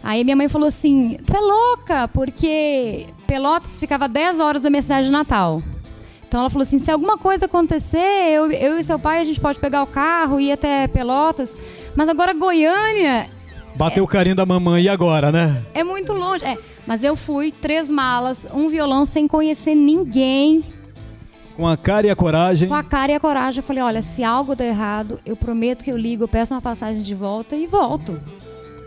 Aí 0.00 0.22
minha 0.22 0.36
mãe 0.36 0.48
falou 0.48 0.68
assim: 0.68 1.18
Tu 1.26 1.36
é 1.36 1.40
louca, 1.40 2.06
porque 2.08 3.06
Pelotas 3.26 3.80
ficava 3.80 4.04
a 4.04 4.08
10 4.08 4.38
horas 4.38 4.62
da 4.62 4.70
minha 4.70 4.82
cidade 4.82 5.10
natal. 5.10 5.60
Então 6.28 6.40
ela 6.40 6.50
falou 6.50 6.62
assim: 6.62 6.78
se 6.78 6.92
alguma 6.92 7.18
coisa 7.18 7.46
acontecer, 7.46 8.30
eu, 8.32 8.52
eu 8.52 8.78
e 8.78 8.84
seu 8.84 8.98
pai 8.98 9.18
a 9.18 9.24
gente 9.24 9.40
pode 9.40 9.58
pegar 9.58 9.82
o 9.82 9.86
carro 9.88 10.38
e 10.38 10.50
ir 10.50 10.52
até 10.52 10.86
Pelotas. 10.86 11.58
Mas 11.96 12.08
agora 12.08 12.32
Goiânia 12.32 13.28
Bateu 13.76 14.02
o 14.04 14.06
carinho 14.06 14.34
da 14.34 14.46
mamãe 14.46 14.84
e 14.84 14.88
agora, 14.88 15.30
né? 15.30 15.62
é 15.74 15.84
muito 15.84 16.12
longe. 16.12 16.44
É, 16.44 16.56
mas 16.86 17.04
eu 17.04 17.14
fui, 17.14 17.52
três 17.52 17.90
malas, 17.90 18.46
um 18.52 18.68
violão 18.68 19.04
sem 19.04 19.28
conhecer 19.28 19.74
ninguém, 19.74 20.64
Com 21.56 21.66
a 21.68 21.76
cara 21.76 22.06
e 22.06 22.10
a 22.10 22.16
coragem. 22.16 22.68
com 22.68 22.74
a 22.74 22.82
cara 22.82 23.12
e 23.12 23.14
a 23.14 23.20
coragem. 23.20 23.58
Eu 23.58 23.62
falei: 23.62 23.82
olha, 23.82 24.02
se 24.02 24.24
algo 24.24 24.54
der 24.54 24.68
errado, 24.68 25.18
eu 25.26 25.36
prometo 25.36 25.84
que 25.84 25.90
eu 25.92 25.96
ligo, 25.96 26.24
eu 26.24 26.28
peço 26.28 26.54
uma 26.54 26.62
passagem 26.62 27.02
de 27.02 27.14
volta 27.14 27.54
e 27.56 27.66
volto. 27.66 28.18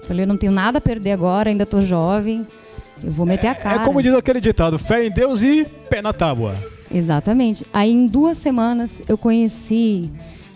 Falei: 0.08 0.24
eu 0.24 0.28
não 0.28 0.38
tenho 0.38 0.52
nada 0.52 0.80
a 0.80 0.82
perder 0.82 1.12
agora, 1.12 1.50
ainda 1.50 1.66
tô 1.66 1.82
jovem. 1.82 2.46
Eu 3.04 3.12
vou 3.12 3.26
meter 3.26 3.48
a 3.48 3.56
cara. 3.56 3.82
É 3.82 3.86
como 3.86 4.02
diz 4.02 4.14
aquele 4.14 4.42
ditado: 4.42 4.80
fé 4.80 5.06
em 5.06 5.12
Deus 5.12 5.42
e 5.44 5.66
pé 5.90 6.02
na 6.02 6.14
tábua. 6.14 6.54
Exatamente. 6.92 7.64
Aí 7.72 7.92
em 7.92 8.08
duas 8.08 8.38
semanas 8.40 9.04
eu 9.08 9.18
conheci 9.18 10.10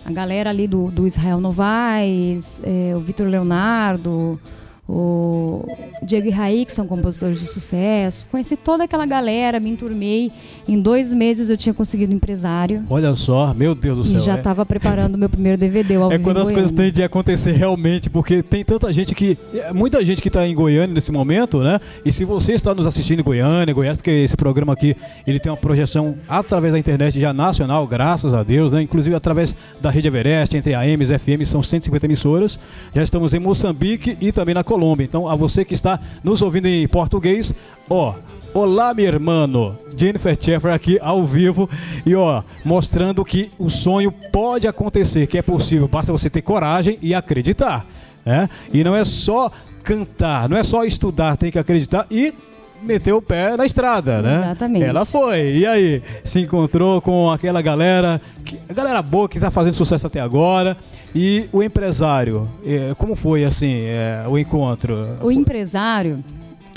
a 0.06 0.12
galera 0.12 0.50
ali 0.50 0.68
do, 0.68 0.92
do 0.92 1.08
Israel 1.08 1.40
Novaes, 1.40 2.62
eh, 2.64 2.94
o 2.96 3.00
Vitor 3.00 3.28
Leonardo, 3.28 4.40
o 4.88 5.66
Diego 6.04 6.28
e 6.28 6.30
Raí, 6.30 6.66
que 6.66 6.72
são 6.72 6.86
compositores 6.86 7.40
de 7.40 7.48
sucesso. 7.48 8.26
Conheci 8.30 8.56
toda 8.58 8.84
aquela 8.84 9.06
galera, 9.06 9.60
me 9.60 9.70
enturmei. 9.70 10.32
Em 10.68 10.80
dois 10.80 11.14
meses 11.14 11.50
eu 11.50 11.56
tinha 11.58 11.74
conseguido 11.74 12.14
empresário. 12.14 12.84
Olha 12.90 13.16
só, 13.16 13.54
meu 13.54 13.74
Deus 13.74 13.98
do 13.98 14.04
E 14.04 14.08
céu. 14.08 14.22
já 14.22 14.36
é- 14.36 14.38
estava 14.38 14.66
preparando 14.66 15.16
o 15.16 15.18
meu 15.18 15.30
primeiro 15.30 15.58
DVD. 15.58 15.94
É 16.12 16.20
quando 16.20 16.40
as 16.40 16.52
coisas 16.52 16.72
têm 16.72 16.92
de 16.92 17.02
acontecer 17.04 17.54
realmente, 17.54 18.10
porque 18.10 18.44
tem 18.44 18.64
tanta 18.64 18.92
gente 18.92 19.16
que. 19.16 19.38
é, 19.54 19.72
Muita 19.74 20.04
gente 20.04 20.22
que 20.22 20.28
está 20.28 20.46
em 20.48 20.54
Goiânia 20.54 20.94
nesse 20.94 21.12
momento, 21.12 21.60
né? 21.64 21.80
E 22.06 22.12
se 22.12 22.26
você 22.26 22.54
está 22.54 22.74
nos 22.76 22.86
assistindo 22.86 23.20
em 23.22 23.24
Goiânia, 23.24 23.74
Goiás, 23.74 23.96
porque 23.98 24.12
esse 24.12 24.36
programa 24.36 24.74
aqui 24.74 24.96
ele 25.26 25.40
tem 25.40 25.52
uma 25.52 25.58
projeção 25.58 26.16
através 26.28 26.74
da 26.74 26.80
internet 26.80 27.20
já 27.20 27.32
nacional, 27.34 27.88
graças 27.88 28.34
a 28.34 28.44
Deus, 28.44 28.72
né? 28.72 28.82
Inclusive 28.82 29.16
através 29.16 29.56
da 29.82 29.90
Rede 29.90 30.08
Everest, 30.08 30.56
entre 30.56 30.74
AMs 30.74 31.10
e 31.10 31.18
FM, 31.18 31.46
são 31.46 31.64
150 31.64 32.06
emissoras. 32.06 32.60
Já 32.94 33.02
estamos 33.04 33.34
em 33.34 33.40
Moçambique 33.40 34.18
e 34.22 34.32
também 34.32 34.54
na 34.56 34.64
Colômbia. 34.74 35.06
Então, 35.06 35.30
a 35.30 35.36
você 35.36 35.64
que 35.64 35.76
está 35.76 36.00
nos 36.24 36.42
ouvindo 36.42 36.68
em 36.68 36.88
português, 36.88 37.54
ó. 37.88 38.16
Olá, 38.56 38.92
meu 38.92 39.06
irmão. 39.06 39.78
Jennifer 39.96 40.36
Sheffer 40.40 40.74
aqui 40.74 40.98
ao 41.00 41.24
vivo 41.24 41.70
e 42.04 42.16
ó, 42.16 42.42
mostrando 42.66 43.24
que 43.24 43.52
o 43.60 43.70
sonho 43.70 44.12
pode 44.12 44.68
acontecer, 44.68 45.28
que 45.28 45.38
é 45.38 45.42
possível, 45.44 45.88
basta 45.88 46.12
você 46.12 46.30
ter 46.30 46.42
coragem 46.42 46.98
e 47.02 47.14
acreditar, 47.14 47.86
né? 48.26 48.50
E 48.72 48.84
não 48.84 48.96
é 48.96 49.06
só 49.06 49.52
cantar, 49.84 50.50
não 50.50 50.58
é 50.58 50.64
só 50.64 50.84
estudar, 50.84 51.38
tem 51.38 51.52
que 51.52 51.60
acreditar 51.60 52.08
e 52.10 52.34
meter 52.84 53.14
o 53.14 53.22
pé 53.22 53.56
na 53.58 53.66
estrada, 53.66 54.22
né? 54.22 54.42
Exatamente. 54.42 54.86
Ela 54.86 55.06
foi. 55.06 55.58
E 55.58 55.66
aí, 55.66 56.04
se 56.24 56.42
encontrou 56.42 57.02
com 57.02 57.32
aquela 57.32 57.62
galera, 57.62 58.22
que, 58.44 58.58
galera 58.74 59.02
boa 59.02 59.28
que 59.28 59.38
está 59.38 59.50
fazendo 59.50 59.74
sucesso 59.74 60.08
até 60.08 60.20
agora. 60.20 60.78
E 61.16 61.46
o 61.52 61.62
empresário, 61.62 62.48
eh, 62.66 62.94
como 62.98 63.16
foi 63.16 63.44
assim, 63.44 63.84
eh, 63.86 64.26
o 64.28 64.38
encontro? 64.38 64.96
O 65.22 65.32
empresário, 65.32 66.24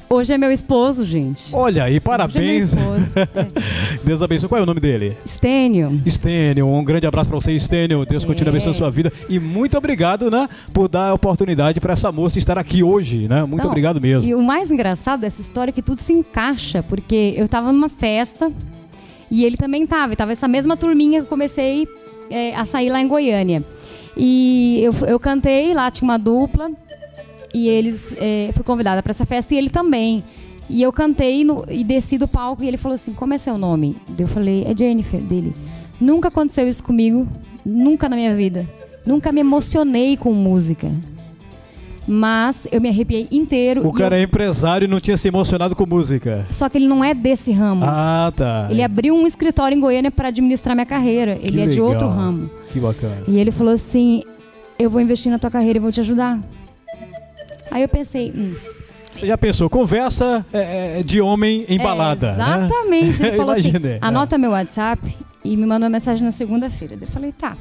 Hoje 0.09 0.33
é 0.33 0.39
meu 0.39 0.53
esposo, 0.53 1.05
gente. 1.05 1.53
Olha 1.53 1.83
aí, 1.83 1.99
parabéns. 1.99 2.73
Hoje 2.75 2.81
é 2.81 2.85
meu 2.85 2.97
esposo. 3.01 3.19
é. 3.35 3.99
Deus 4.05 4.23
abençoe. 4.23 4.49
Qual 4.49 4.61
é 4.61 4.63
o 4.63 4.67
nome 4.67 4.79
dele? 4.79 5.17
Stênio. 5.27 6.01
Stênio, 6.07 6.69
um 6.69 6.85
grande 6.85 7.07
abraço 7.09 7.29
para 7.29 7.41
você, 7.41 7.59
Stênio. 7.59 8.07
Deus 8.07 8.25
continue 8.25 8.49
É. 8.49 8.51
abençoando 8.51 8.77
a 8.77 8.79
sua 8.79 8.91
vida. 8.91 9.13
E 9.29 9.41
muito 9.41 9.77
obrigado, 9.77 10.31
né, 10.31 10.49
por 10.73 10.89
dar 10.89 11.09
a 11.09 11.15
oportunidade 11.15 11.81
para 11.81 11.93
essa 11.95 12.13
moça 12.13 12.39
estar 12.39 12.57
aqui 12.57 12.85
hoje, 12.85 13.27
né? 13.27 13.43
Muito 13.45 13.63
Não, 13.65 13.71
obrigado 13.71 14.01
mesmo. 14.01 14.29
E 14.31 14.35
o 14.35 14.41
mais 14.43 14.71
engraçado 14.71 15.21
dessa 15.21 15.41
história 15.41 15.71
é 15.71 15.73
que 15.73 15.83
tudo 15.83 15.99
se 16.01 16.13
encaixa, 16.13 16.85
porque 16.85 17.35
eu 17.37 17.49
tava 17.49 17.73
numa 17.73 17.89
festa 17.89 18.53
e 19.29 19.45
ele 19.45 19.57
também 19.57 19.85
tava. 19.89 20.13
E 20.13 20.17
tava 20.17 20.31
essa 20.31 20.47
mesma 20.47 20.77
turminha 20.77 21.21
que 21.21 21.27
eu 21.27 21.29
comecei 21.31 21.89
é, 22.31 22.55
a 22.55 22.65
sair 22.65 22.91
lá 22.91 23.01
em 23.01 23.09
Goiânia. 23.09 23.65
E 24.17 24.81
eu, 24.83 24.95
eu 25.09 25.19
cantei, 25.19 25.75
lá 25.75 25.91
tinha 25.91 26.09
uma 26.09 26.17
dupla, 26.19 26.71
e 27.57 27.69
eles 27.69 28.15
é, 28.19 28.51
fui 28.53 28.63
convidada 28.63 29.03
para 29.03 29.11
essa 29.11 29.25
festa 29.27 29.55
e 29.55 29.59
ele 29.59 29.71
também. 29.71 30.23
E 30.69 30.83
eu 30.83 30.93
cantei 30.93 31.45
no- 31.45 31.65
e 31.71 31.83
desci 31.85 32.19
do 32.19 32.27
palco 32.29 32.63
e 32.63 32.69
ele 32.69 32.77
falou 32.77 32.95
assim: 32.95 33.13
Como 33.15 33.33
é 33.33 33.39
seu 33.39 33.57
nome? 33.57 33.97
Eu 34.19 34.27
falei: 34.29 34.65
É 34.67 34.77
Jennifer 34.77 35.21
dele. 35.21 35.55
Nunca 36.01 36.29
aconteceu 36.29 36.69
isso 36.69 36.83
comigo, 36.85 37.27
nunca 37.65 38.09
na 38.09 38.17
minha 38.17 38.35
vida. 38.37 38.69
Nunca 39.07 39.31
me 39.33 39.41
emocionei 39.41 40.17
com 40.17 40.33
música. 40.33 40.91
Mas 42.09 42.69
eu 42.71 42.81
me 42.81 42.89
arrepiei 42.89 43.27
inteiro. 43.33 43.87
O 43.87 43.93
cara 43.93 44.17
eu- 44.17 44.21
é 44.21 44.23
empresário 44.23 44.85
e 44.85 44.89
não 44.89 45.01
tinha 45.01 45.17
se 45.17 45.27
emocionado 45.27 45.75
com 45.75 45.85
música. 45.87 46.47
Só 46.51 46.69
que 46.69 46.79
ele 46.79 46.87
não 46.87 47.03
é 47.03 47.13
desse 47.13 47.51
ramo. 47.51 47.83
Ah, 47.85 48.33
tá. 48.37 48.69
Ele 48.71 48.81
abriu 48.83 49.15
um 49.15 49.27
escritório 49.27 49.77
em 49.77 49.81
Goiânia 49.81 50.11
para 50.11 50.29
administrar 50.29 50.77
minha 50.77 50.87
carreira. 50.87 51.37
Que 51.37 51.49
Ele 51.49 51.61
é 51.63 51.67
de 51.67 51.81
legal. 51.81 51.89
outro 51.89 52.07
ramo. 52.09 52.49
Que 52.73 52.79
bacana. 52.79 53.25
E 53.27 53.37
ele 53.39 53.51
falou 53.51 53.73
assim: 53.75 54.23
Eu 54.79 54.89
vou 54.89 55.01
investir 55.01 55.33
na 55.33 55.39
tua 55.39 55.51
carreira 55.51 55.79
e 55.79 55.81
vou 55.81 55.91
te 55.91 55.99
ajudar. 56.01 56.39
Aí 57.71 57.83
eu 57.83 57.89
pensei: 57.89 58.33
hum, 58.35 58.55
Você 59.15 59.27
já 59.27 59.37
pensou, 59.39 59.69
conversa 59.71 60.45
é, 60.53 61.01
é, 61.01 61.03
de 61.03 61.21
homem 61.21 61.65
em 61.69 61.79
balada, 61.79 62.29
é, 62.29 62.37
né? 62.37 62.67
Exatamente. 62.67 63.23
Ele 63.23 63.37
falou 63.37 63.53
assim: 63.53 63.69
Imaginei, 63.69 63.93
é. 63.93 63.99
Anota 64.01 64.39
meu 64.39 64.51
WhatsApp 64.51 65.17
e 65.45 65.57
me 65.57 65.67
mandou 65.67 65.85
uma 65.85 65.91
mensagem 65.91 66.25
na 66.25 66.31
segunda-feira. 66.31 66.97
Eu 67.01 67.07
falei: 67.09 67.33
Tá, 67.33 67.57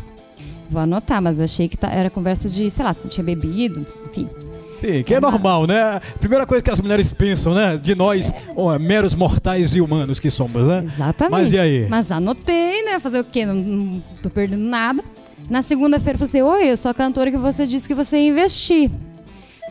vou 0.69 0.81
anotar, 0.81 1.21
mas 1.21 1.39
achei 1.39 1.67
que 1.67 1.77
tá- 1.77 1.89
era 1.89 2.09
conversa 2.09 2.49
de, 2.49 2.69
sei 2.69 2.85
lá, 2.85 2.95
tinha 3.09 3.23
bebido, 3.23 3.85
enfim. 4.09 4.29
Sim, 4.71 5.03
que 5.03 5.13
é 5.15 5.21
normal, 5.21 5.65
né? 5.65 6.01
Primeira 6.19 6.45
coisa 6.45 6.61
que 6.61 6.69
as 6.69 6.81
mulheres 6.81 7.09
pensam, 7.13 7.53
né? 7.53 7.77
De 7.77 7.95
nós, 7.95 8.33
ó, 8.57 8.77
meros 8.77 9.15
mortais 9.15 9.73
e 9.73 9.79
humanos 9.79 10.19
que 10.19 10.29
somos, 10.29 10.67
né? 10.67 10.83
Exatamente. 10.83 11.31
Mas 11.31 11.53
e 11.53 11.59
aí? 11.59 11.87
Mas 11.89 12.11
anotei, 12.11 12.83
né? 12.83 12.99
Fazer 12.99 13.21
o 13.21 13.23
quê? 13.23 13.45
Não, 13.45 13.55
não 13.55 14.03
tô 14.21 14.29
perdendo 14.29 14.65
nada. 14.65 15.01
Na 15.49 15.61
segunda-feira 15.61 16.15
eu 16.21 16.27
falei 16.27 16.43
assim: 16.43 16.65
Oi, 16.65 16.71
eu 16.71 16.75
sou 16.75 16.91
a 16.91 16.93
cantora 16.93 17.31
que 17.31 17.37
você 17.37 17.65
disse 17.65 17.87
que 17.87 17.93
você 17.93 18.17
ia 18.17 18.27
investir. 18.29 18.91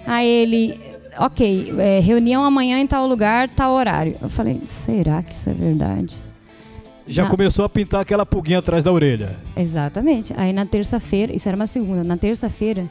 Aí 0.06 0.26
ele, 0.26 0.78
ok, 1.18 1.74
é, 1.78 2.00
reunião 2.00 2.44
amanhã 2.44 2.78
em 2.78 2.86
tal 2.86 3.06
lugar, 3.06 3.48
tal 3.50 3.72
horário. 3.72 4.16
Eu 4.20 4.28
falei: 4.28 4.60
será 4.66 5.22
que 5.22 5.32
isso 5.32 5.48
é 5.50 5.54
verdade? 5.54 6.16
Já 7.06 7.24
Na- 7.24 7.28
começou 7.30 7.64
a 7.64 7.68
pintar 7.68 8.00
aquela 8.00 8.24
pulguinha 8.24 8.58
atrás 8.60 8.82
da 8.82 8.90
orelha. 8.92 9.36
Exatamente. 9.56 10.32
Aí 10.36 10.52
na 10.52 10.64
terça-feira, 10.64 11.34
isso 11.34 11.46
era 11.48 11.54
uma 11.56 11.66
segunda, 11.66 12.02
na 12.02 12.16
terça-feira, 12.16 12.86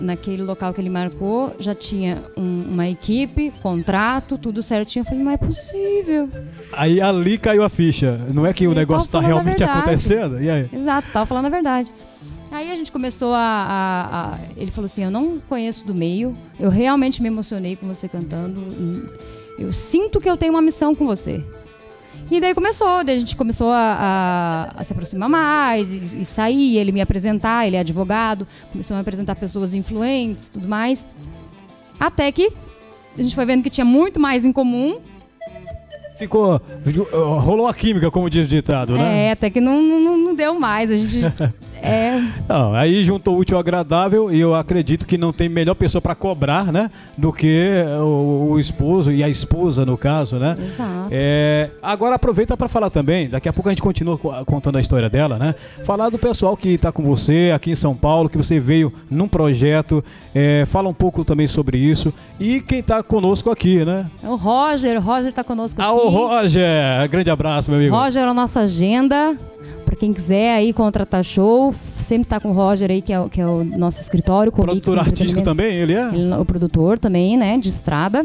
naquele 0.00 0.42
local 0.42 0.72
que 0.72 0.80
ele 0.80 0.88
marcou, 0.90 1.52
já 1.58 1.74
tinha 1.74 2.22
um- 2.36 2.66
uma 2.70 2.88
equipe, 2.88 3.52
contrato, 3.62 4.38
tudo 4.38 4.62
certinho. 4.62 5.02
Eu 5.02 5.06
falei: 5.06 5.24
não 5.24 5.30
é 5.32 5.36
possível. 5.36 6.28
Aí 6.72 7.00
ali 7.00 7.36
caiu 7.36 7.62
a 7.64 7.68
ficha. 7.68 8.16
Não 8.32 8.46
é 8.46 8.52
que 8.52 8.66
o 8.66 8.74
negócio 8.74 9.06
está 9.06 9.20
realmente 9.20 9.62
acontecendo? 9.64 10.40
E 10.40 10.48
aí? 10.48 10.68
Exato, 10.72 11.10
tava 11.12 11.26
falando 11.26 11.46
a 11.46 11.50
verdade. 11.50 11.92
Aí 12.50 12.70
a 12.70 12.74
gente 12.74 12.90
começou 12.90 13.32
a, 13.32 13.38
a- 13.38 14.34
a- 14.34 14.38
Ele 14.56 14.70
falou 14.70 14.86
assim: 14.86 15.04
Eu 15.04 15.10
não 15.10 15.38
conheço 15.48 15.86
do 15.86 15.94
meio, 15.94 16.36
eu 16.58 16.68
realmente 16.70 17.22
me 17.22 17.28
emocionei 17.28 17.76
com 17.76 17.86
você 17.86 18.08
cantando. 18.08 18.60
Eu 19.58 19.72
sinto 19.72 20.20
que 20.20 20.28
eu 20.28 20.36
tenho 20.36 20.52
uma 20.52 20.62
missão 20.62 20.94
com 20.94 21.06
você. 21.06 21.44
E 22.30 22.40
daí 22.40 22.54
começou, 22.54 23.02
daí 23.04 23.16
a 23.16 23.18
gente 23.18 23.36
começou 23.36 23.70
a, 23.72 24.72
a- 24.76 24.84
se 24.84 24.92
aproximar 24.92 25.28
mais 25.28 25.92
e, 25.92 26.20
e 26.20 26.24
sair, 26.24 26.76
ele 26.76 26.92
me 26.92 27.00
apresentar, 27.00 27.66
ele 27.66 27.76
é 27.76 27.80
advogado, 27.80 28.46
começou 28.72 28.94
a 28.94 28.98
me 28.98 29.00
apresentar 29.02 29.34
pessoas 29.36 29.74
influentes 29.74 30.48
tudo 30.48 30.66
mais. 30.68 31.08
Até 31.98 32.30
que 32.32 32.52
a 33.18 33.22
gente 33.22 33.34
foi 33.34 33.44
vendo 33.44 33.62
que 33.62 33.70
tinha 33.70 33.84
muito 33.84 34.18
mais 34.20 34.44
em 34.46 34.52
comum. 34.52 34.98
Ficou. 36.20 36.60
Rolou 37.40 37.66
a 37.66 37.74
química, 37.74 38.10
como 38.10 38.28
diz 38.30 38.44
o 38.46 38.48
ditado, 38.48 38.92
né? 38.94 39.26
É, 39.28 39.30
até 39.32 39.50
que 39.50 39.60
não, 39.60 39.82
não, 39.82 40.16
não 40.18 40.34
deu 40.34 40.58
mais. 40.60 40.90
A 40.90 40.96
gente. 40.96 41.20
é, 41.82 42.20
Não, 42.48 42.74
aí 42.74 43.02
juntou 43.02 43.34
o 43.36 43.38
útil 43.38 43.56
ao 43.56 43.60
agradável 43.60 44.30
e 44.32 44.38
eu 44.38 44.54
acredito 44.54 45.06
que 45.06 45.16
não 45.16 45.32
tem 45.32 45.48
melhor 45.48 45.74
pessoa 45.74 46.00
para 46.02 46.14
cobrar, 46.14 46.70
né? 46.72 46.90
Do 47.16 47.32
que 47.32 47.66
o, 48.00 48.50
o 48.52 48.58
esposo 48.58 49.10
e 49.10 49.24
a 49.24 49.28
esposa, 49.28 49.86
no 49.86 49.96
caso, 49.96 50.36
né? 50.36 50.56
exato. 50.60 51.08
É, 51.10 51.70
agora 51.82 52.16
aproveita 52.16 52.56
para 52.56 52.68
falar 52.68 52.90
também, 52.90 53.28
daqui 53.28 53.48
a 53.48 53.52
pouco 53.52 53.68
a 53.68 53.72
gente 53.72 53.82
continua 53.82 54.18
co- 54.18 54.44
contando 54.44 54.76
a 54.76 54.80
história 54.80 55.08
dela, 55.08 55.38
né? 55.38 55.54
Falar 55.84 56.10
do 56.10 56.18
pessoal 56.18 56.56
que 56.56 56.70
está 56.74 56.92
com 56.92 57.02
você 57.02 57.50
aqui 57.54 57.70
em 57.70 57.74
São 57.74 57.94
Paulo, 57.96 58.28
que 58.28 58.36
você 58.36 58.60
veio 58.60 58.92
num 59.10 59.26
projeto, 59.26 60.04
é, 60.34 60.64
fala 60.66 60.88
um 60.88 60.94
pouco 60.94 61.24
também 61.24 61.46
sobre 61.46 61.78
isso 61.78 62.12
e 62.38 62.60
quem 62.60 62.80
está 62.80 63.02
conosco 63.02 63.50
aqui, 63.50 63.84
né? 63.84 64.08
O 64.22 64.34
Roger, 64.36 64.98
o 64.98 65.00
Roger 65.00 65.32
tá 65.32 65.42
conosco 65.42 65.80
Ah, 65.80 65.86
aqui. 65.88 65.94
o 66.06 66.08
Roger! 66.10 67.08
Grande 67.10 67.30
abraço, 67.30 67.70
meu 67.70 67.80
amigo. 67.80 67.96
Roger 67.96 68.22
é 68.22 68.26
a 68.26 68.34
nossa 68.34 68.60
agenda. 68.60 69.36
Pra 69.84 69.96
quem 69.96 70.12
quiser 70.12 70.54
aí 70.54 70.72
contratar 70.72 71.24
show, 71.24 71.74
sempre 71.98 72.28
tá 72.28 72.38
com 72.38 72.50
o 72.50 72.52
Roger 72.52 72.90
aí, 72.90 73.02
que 73.02 73.12
é, 73.12 73.18
o- 73.20 73.28
que 73.28 73.40
é 73.40 73.46
o 73.46 73.64
nosso 73.64 74.00
escritório. 74.00 74.52
Comix 74.52 74.80
Produtor 74.80 74.98
artístico 75.00 75.42
também, 75.42 75.74
ele 75.74 75.94
é? 75.94 76.08
Ele 76.14 76.32
o 76.34 76.44
produtor 76.44 76.98
também, 76.98 77.36
né? 77.36 77.58
De 77.58 77.68
estrada. 77.68 78.24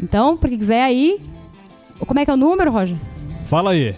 Então, 0.00 0.36
pra 0.36 0.48
quem 0.48 0.58
quiser 0.58 0.82
aí. 0.82 1.18
Como 2.06 2.20
é 2.20 2.24
que 2.24 2.30
é 2.30 2.34
o 2.34 2.36
número, 2.36 2.70
Roger? 2.70 2.96
Fala 3.46 3.72
aí. 3.72 3.94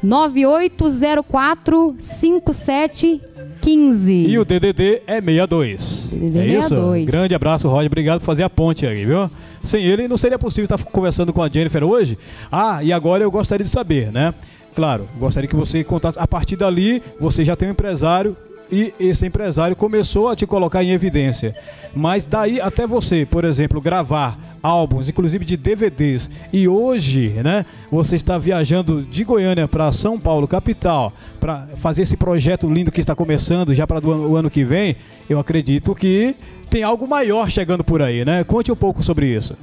9804 0.00 1.96
5715. 1.98 4.12
E 4.12 4.38
o 4.38 4.44
DDD 4.44 5.02
é 5.06 5.20
62. 5.20 6.10
DDD 6.12 6.38
é 6.38 6.46
isso? 6.46 6.68
62. 6.68 7.04
Grande 7.06 7.34
abraço, 7.34 7.68
Roger. 7.68 7.86
Obrigado 7.86 8.20
por 8.20 8.26
fazer 8.26 8.44
a 8.44 8.50
ponte 8.50 8.86
aí, 8.86 9.04
viu? 9.04 9.28
Sem 9.68 9.84
ele 9.84 10.08
não 10.08 10.16
seria 10.16 10.38
possível 10.38 10.64
estar 10.64 10.82
conversando 10.90 11.32
com 11.32 11.42
a 11.42 11.48
Jennifer 11.48 11.84
hoje. 11.84 12.18
Ah, 12.50 12.82
e 12.82 12.92
agora 12.92 13.22
eu 13.22 13.30
gostaria 13.30 13.64
de 13.64 13.70
saber, 13.70 14.10
né? 14.10 14.34
Claro, 14.74 15.08
gostaria 15.18 15.48
que 15.48 15.56
você 15.56 15.84
contasse. 15.84 16.18
A 16.18 16.26
partir 16.26 16.56
dali, 16.56 17.02
você 17.20 17.44
já 17.44 17.54
tem 17.54 17.68
um 17.68 17.72
empresário 17.72 18.36
e 18.70 18.92
esse 19.00 19.26
empresário 19.26 19.74
começou 19.74 20.28
a 20.28 20.36
te 20.36 20.46
colocar 20.46 20.82
em 20.82 20.90
evidência. 20.90 21.54
Mas 21.94 22.24
daí 22.24 22.60
até 22.60 22.86
você, 22.86 23.26
por 23.26 23.44
exemplo, 23.44 23.80
gravar 23.80 24.38
álbuns, 24.62 25.08
inclusive 25.08 25.44
de 25.44 25.56
DVDs, 25.56 26.30
e 26.52 26.68
hoje, 26.68 27.30
né, 27.44 27.64
você 27.90 28.16
está 28.16 28.36
viajando 28.36 29.02
de 29.02 29.24
Goiânia 29.24 29.68
para 29.68 29.90
São 29.92 30.18
Paulo, 30.18 30.46
capital, 30.46 31.12
para 31.40 31.66
fazer 31.76 32.02
esse 32.02 32.16
projeto 32.16 32.68
lindo 32.70 32.92
que 32.92 33.00
está 33.00 33.14
começando 33.14 33.74
já 33.74 33.86
para 33.86 34.04
o 34.06 34.36
ano 34.36 34.50
que 34.50 34.64
vem, 34.64 34.96
eu 35.28 35.38
acredito 35.38 35.94
que 35.94 36.34
tem 36.68 36.82
algo 36.82 37.06
maior 37.06 37.50
chegando 37.50 37.82
por 37.82 38.02
aí, 38.02 38.24
né? 38.24 38.44
Conte 38.44 38.70
um 38.70 38.76
pouco 38.76 39.02
sobre 39.02 39.26
isso. 39.26 39.56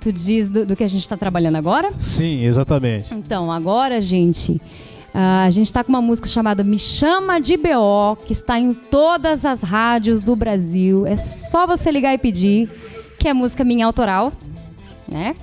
Tu 0.00 0.12
diz 0.12 0.48
do, 0.48 0.66
do 0.66 0.74
que 0.74 0.82
a 0.82 0.88
gente 0.88 1.08
tá 1.08 1.16
trabalhando 1.16 1.56
agora? 1.56 1.92
Sim, 1.98 2.44
exatamente. 2.44 3.14
Então, 3.14 3.52
agora, 3.52 4.00
gente, 4.00 4.60
a 5.14 5.48
gente 5.50 5.66
está 5.66 5.84
com 5.84 5.90
uma 5.90 6.02
música 6.02 6.26
chamada 6.26 6.64
Me 6.64 6.78
Chama 6.78 7.40
de 7.40 7.56
BO, 7.56 8.16
que 8.26 8.32
está 8.32 8.58
em 8.58 8.72
todas 8.72 9.44
as 9.44 9.62
rádios 9.62 10.20
do 10.20 10.34
Brasil. 10.34 11.06
É 11.06 11.16
só 11.16 11.66
você 11.66 11.90
ligar 11.90 12.14
e 12.14 12.18
pedir, 12.18 12.68
que 13.18 13.28
é 13.28 13.32
música 13.32 13.62
minha 13.62 13.86
autoral, 13.86 14.32
né? 15.06 15.36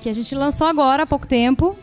Que 0.00 0.08
a 0.08 0.12
gente 0.12 0.32
lançou 0.34 0.66
agora 0.66 1.02
há 1.02 1.06
pouco 1.06 1.26
tempo. 1.26 1.74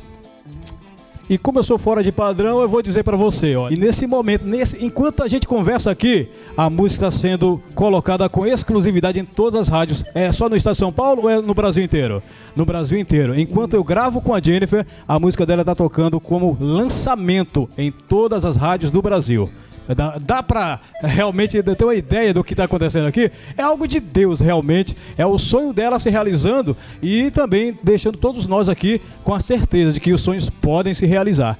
E 1.27 1.39
como 1.39 1.57
eu 1.57 1.63
sou 1.63 1.77
fora 1.79 2.03
de 2.03 2.11
padrão, 2.11 2.61
eu 2.61 2.69
vou 2.69 2.83
dizer 2.83 3.03
para 3.03 3.17
você, 3.17 3.55
ó. 3.55 3.69
E 3.69 3.75
nesse 3.75 4.05
momento, 4.05 4.45
nesse, 4.45 4.83
enquanto 4.85 5.23
a 5.23 5.27
gente 5.27 5.47
conversa 5.47 5.89
aqui, 5.89 6.29
a 6.55 6.69
música 6.69 7.07
está 7.07 7.19
sendo 7.19 7.59
colocada 7.73 8.29
com 8.29 8.45
exclusividade 8.45 9.19
em 9.19 9.25
todas 9.25 9.61
as 9.61 9.67
rádios. 9.67 10.05
É 10.13 10.31
só 10.31 10.47
no 10.47 10.55
estado 10.55 10.73
de 10.73 10.79
São 10.79 10.93
Paulo 10.93 11.23
ou 11.23 11.29
é 11.29 11.41
no 11.41 11.55
Brasil 11.55 11.83
inteiro? 11.83 12.21
No 12.55 12.63
Brasil 12.63 12.99
inteiro. 12.99 13.37
Enquanto 13.39 13.73
eu 13.73 13.83
gravo 13.83 14.21
com 14.21 14.35
a 14.35 14.39
Jennifer, 14.39 14.85
a 15.07 15.19
música 15.19 15.47
dela 15.47 15.63
está 15.63 15.73
tocando 15.73 16.19
como 16.19 16.55
lançamento 16.59 17.67
em 17.75 17.91
todas 17.91 18.45
as 18.45 18.55
rádios 18.55 18.91
do 18.91 19.01
Brasil. 19.01 19.49
Dá, 19.93 20.17
dá 20.19 20.41
pra 20.41 20.79
realmente 21.01 21.61
ter 21.61 21.83
uma 21.83 21.95
ideia 21.95 22.33
do 22.33 22.43
que 22.43 22.55
tá 22.55 22.63
acontecendo 22.63 23.07
aqui? 23.07 23.31
É 23.57 23.61
algo 23.61 23.87
de 23.87 23.99
Deus, 23.99 24.39
realmente. 24.39 24.95
É 25.17 25.25
o 25.25 25.37
sonho 25.37 25.73
dela 25.73 25.99
se 25.99 26.09
realizando 26.09 26.75
e 27.01 27.29
também 27.31 27.77
deixando 27.83 28.17
todos 28.17 28.47
nós 28.47 28.69
aqui 28.69 29.01
com 29.23 29.33
a 29.33 29.39
certeza 29.39 29.93
de 29.93 29.99
que 29.99 30.13
os 30.13 30.21
sonhos 30.21 30.49
podem 30.49 30.93
se 30.93 31.05
realizar. 31.05 31.57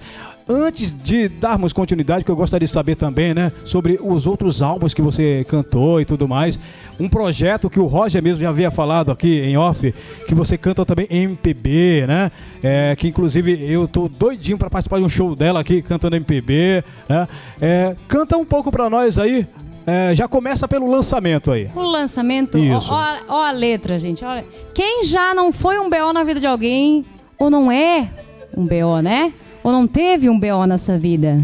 Antes 0.48 0.92
de 0.96 1.28
darmos 1.28 1.74
continuidade, 1.74 2.24
que 2.24 2.30
eu 2.30 2.36
gostaria 2.36 2.68
de 2.68 2.72
saber 2.72 2.96
também, 2.96 3.34
né, 3.34 3.52
sobre 3.64 3.98
os 4.02 4.28
outros 4.28 4.62
álbuns 4.62 4.94
que 4.94 5.02
você 5.02 5.44
cantou 5.50 6.00
e 6.00 6.06
tudo 6.06 6.28
mais. 6.28 6.60
Um 7.00 7.10
projeto 7.10 7.68
que 7.70 7.80
o 7.80 7.86
Roger 7.88 8.22
mesmo 8.22 8.42
já 8.42 8.50
havia 8.50 8.70
falado 8.70 9.12
aqui 9.12 9.40
em 9.42 9.58
off, 9.58 9.92
que 10.28 10.36
você 10.36 10.56
canta 10.58 10.86
também 10.86 11.08
MPB, 11.10 12.06
né? 12.08 12.32
É, 12.64 12.96
que 12.96 13.08
inclusive 13.08 13.60
eu 13.72 13.88
tô 13.88 14.08
doidinho 14.08 14.58
para 14.58 14.70
participar 14.70 15.00
de 15.00 15.04
um 15.06 15.10
show 15.10 15.36
dela 15.36 15.60
aqui 15.62 15.82
cantando 15.82 16.16
MPB, 16.16 16.84
né? 17.10 17.28
É, 17.60 17.96
canta 18.08 18.38
um 18.38 18.46
pouco 18.46 18.72
para 18.72 18.88
nós 18.90 19.18
aí 19.18 19.48
é, 19.88 20.14
já 20.16 20.28
começa 20.28 20.68
pelo 20.68 20.90
lançamento 20.90 21.52
aí. 21.52 21.70
O 21.76 21.82
lançamento, 21.82 22.58
Isso. 22.58 22.92
Ó, 22.92 22.96
ó- 22.96 23.18
ó 23.30 23.44
a 23.46 23.52
letra, 23.52 23.98
gente. 24.00 24.24
Olha, 24.24 24.46
quem 24.74 25.04
já 25.04 25.34
não 25.34 25.52
foi 25.52 25.80
um 25.80 25.90
BO 25.90 26.14
na 26.14 26.24
vida 26.24 26.40
de 26.40 26.48
alguém, 26.48 27.04
ou 27.38 27.50
não 27.50 27.72
é 27.72 28.10
um 28.56 28.66
BO, 28.66 29.02
né? 29.04 29.34
Ou 29.66 29.72
não 29.72 29.88
teve 29.88 30.30
um 30.30 30.40
BO 30.40 30.68
na 30.68 30.78
sua 30.78 30.96
vida? 30.96 31.42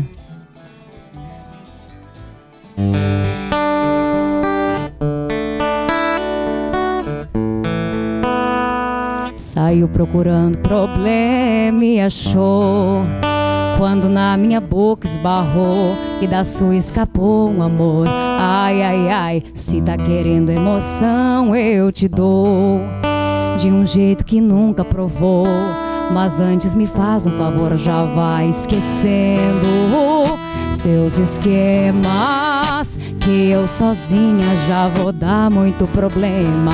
Saiu 9.36 9.90
procurando 9.90 10.60
problema 10.60 11.84
e 11.84 12.00
achou. 12.00 13.02
Quando 13.80 14.08
na 14.08 14.38
minha 14.38 14.62
boca 14.62 15.08
esbarrou 15.08 15.96
e 16.22 16.28
da 16.28 16.44
sua 16.44 16.76
escapou 16.76 17.50
um 17.50 17.64
amor. 17.64 18.06
Ai, 18.08 18.84
ai, 18.84 19.10
ai, 19.10 19.42
se 19.56 19.82
tá 19.82 19.98
querendo 19.98 20.52
emoção, 20.52 21.56
eu 21.56 21.92
te 21.92 22.08
dou. 22.08 22.82
De 23.58 23.72
um 23.72 23.84
jeito 23.84 24.24
que 24.24 24.40
nunca 24.40 24.86
provou. 24.86 25.48
Mas 26.14 26.42
antes 26.42 26.76
me 26.76 26.86
faz 26.86 27.26
um 27.26 27.32
favor, 27.32 27.78
já 27.78 28.04
vai 28.04 28.50
esquecendo 28.50 30.42
seus 30.72 31.18
esquemas. 31.18 32.98
Que 33.20 33.52
eu 33.52 33.68
sozinha 33.68 34.56
já 34.68 34.88
vou 34.88 35.12
dar 35.12 35.52
muito 35.52 35.86
problema. 35.88 36.72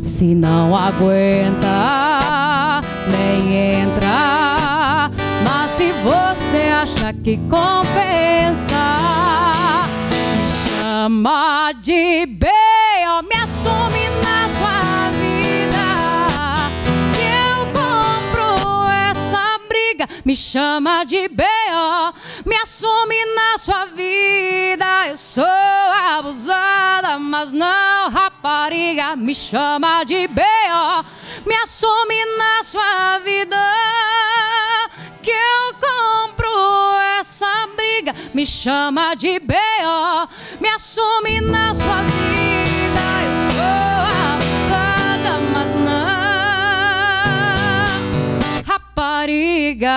Se 0.00 0.34
não 0.34 0.76
aguenta, 0.76 2.80
nem 3.08 3.82
entra. 3.82 5.10
Mas 5.44 5.70
se 5.72 5.92
você 6.04 6.68
acha 6.68 7.12
que 7.12 7.36
compensa, 7.36 8.96
me 10.08 10.48
chama 10.48 11.72
de 11.80 12.26
B.O. 12.26 13.22
Me 13.22 13.36
assume 13.36 14.08
na 14.22 14.48
sua 14.56 14.91
Me 20.24 20.36
chama 20.36 21.04
de 21.04 21.28
B.O. 21.28 22.12
Me 22.46 22.56
assume 22.56 23.24
na 23.34 23.58
sua 23.58 23.86
vida. 23.86 25.08
Eu 25.08 25.16
sou 25.16 25.44
abusada, 25.44 27.18
mas 27.18 27.52
não 27.52 28.08
rapariga. 28.08 29.16
Me 29.16 29.34
chama 29.34 30.04
de 30.04 30.28
B.O. 30.28 31.04
Me 31.44 31.54
assume 31.56 32.24
na 32.38 32.62
sua 32.62 33.18
vida. 33.18 33.56
Que 35.22 35.32
eu 35.32 35.74
compro 35.74 37.00
essa 37.18 37.68
briga. 37.76 38.14
Me 38.32 38.46
chama 38.46 39.14
de 39.14 39.40
B.O. 39.40 40.28
Me 40.60 40.68
assume 40.68 41.40
na 41.40 41.74
sua 41.74 42.02
vida. 42.02 42.81
Rapariga. 48.92 49.90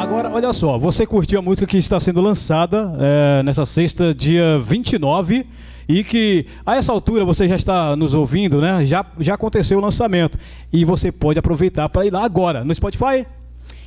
Agora, 0.00 0.30
olha 0.30 0.52
só, 0.52 0.78
você 0.78 1.06
curtiu 1.06 1.38
a 1.38 1.42
música 1.42 1.66
que 1.66 1.76
está 1.76 2.00
sendo 2.00 2.20
lançada 2.20 2.94
é, 2.98 3.42
nessa 3.42 3.64
sexta, 3.66 4.14
dia 4.14 4.58
29, 4.58 5.46
e 5.88 6.02
que 6.02 6.46
a 6.64 6.76
essa 6.76 6.92
altura 6.92 7.24
você 7.24 7.46
já 7.46 7.56
está 7.56 7.94
nos 7.96 8.14
ouvindo, 8.14 8.60
né? 8.60 8.84
Já, 8.84 9.04
já 9.18 9.34
aconteceu 9.34 9.78
o 9.78 9.80
lançamento. 9.80 10.38
E 10.72 10.84
você 10.84 11.12
pode 11.12 11.38
aproveitar 11.38 11.88
para 11.88 12.06
ir 12.06 12.12
lá 12.12 12.24
agora, 12.24 12.64
no 12.64 12.74
Spotify. 12.74 13.26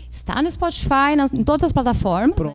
Está 0.10 0.42
no 0.42 0.50
Spotify, 0.50 1.16
nas, 1.18 1.34
em 1.34 1.44
todas 1.44 1.64
as 1.64 1.72
plataformas. 1.72 2.36
Pronto. 2.36 2.54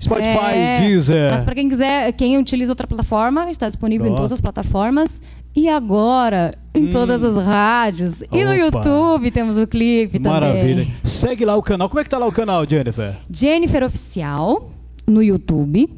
Spotify, 0.00 0.54
É, 0.54 0.80
Deezer. 0.80 1.30
Mas 1.32 1.44
para 1.44 1.54
quem 1.56 1.68
quiser, 1.68 2.12
quem 2.12 2.38
utiliza 2.38 2.70
outra 2.70 2.86
plataforma, 2.86 3.50
está 3.50 3.66
disponível 3.66 4.06
em 4.06 4.14
todas 4.14 4.32
as 4.32 4.40
plataformas. 4.40 5.20
E 5.58 5.68
agora, 5.68 6.52
em 6.72 6.86
todas 6.86 7.24
as 7.24 7.36
rádios. 7.44 8.22
E 8.30 8.44
no 8.44 8.52
Opa. 8.68 8.78
YouTube 8.78 9.30
temos 9.32 9.58
o 9.58 9.66
clipe 9.66 10.20
Maravilha. 10.20 10.82
também. 10.84 10.94
Segue 11.02 11.44
lá 11.44 11.56
o 11.56 11.62
canal. 11.62 11.88
Como 11.88 11.98
é 11.98 12.04
que 12.04 12.10
tá 12.10 12.16
lá 12.16 12.28
o 12.28 12.32
canal, 12.32 12.64
Jennifer? 12.64 13.16
Jennifer 13.28 13.82
Oficial, 13.82 14.70
no 15.04 15.20
YouTube. 15.20 15.88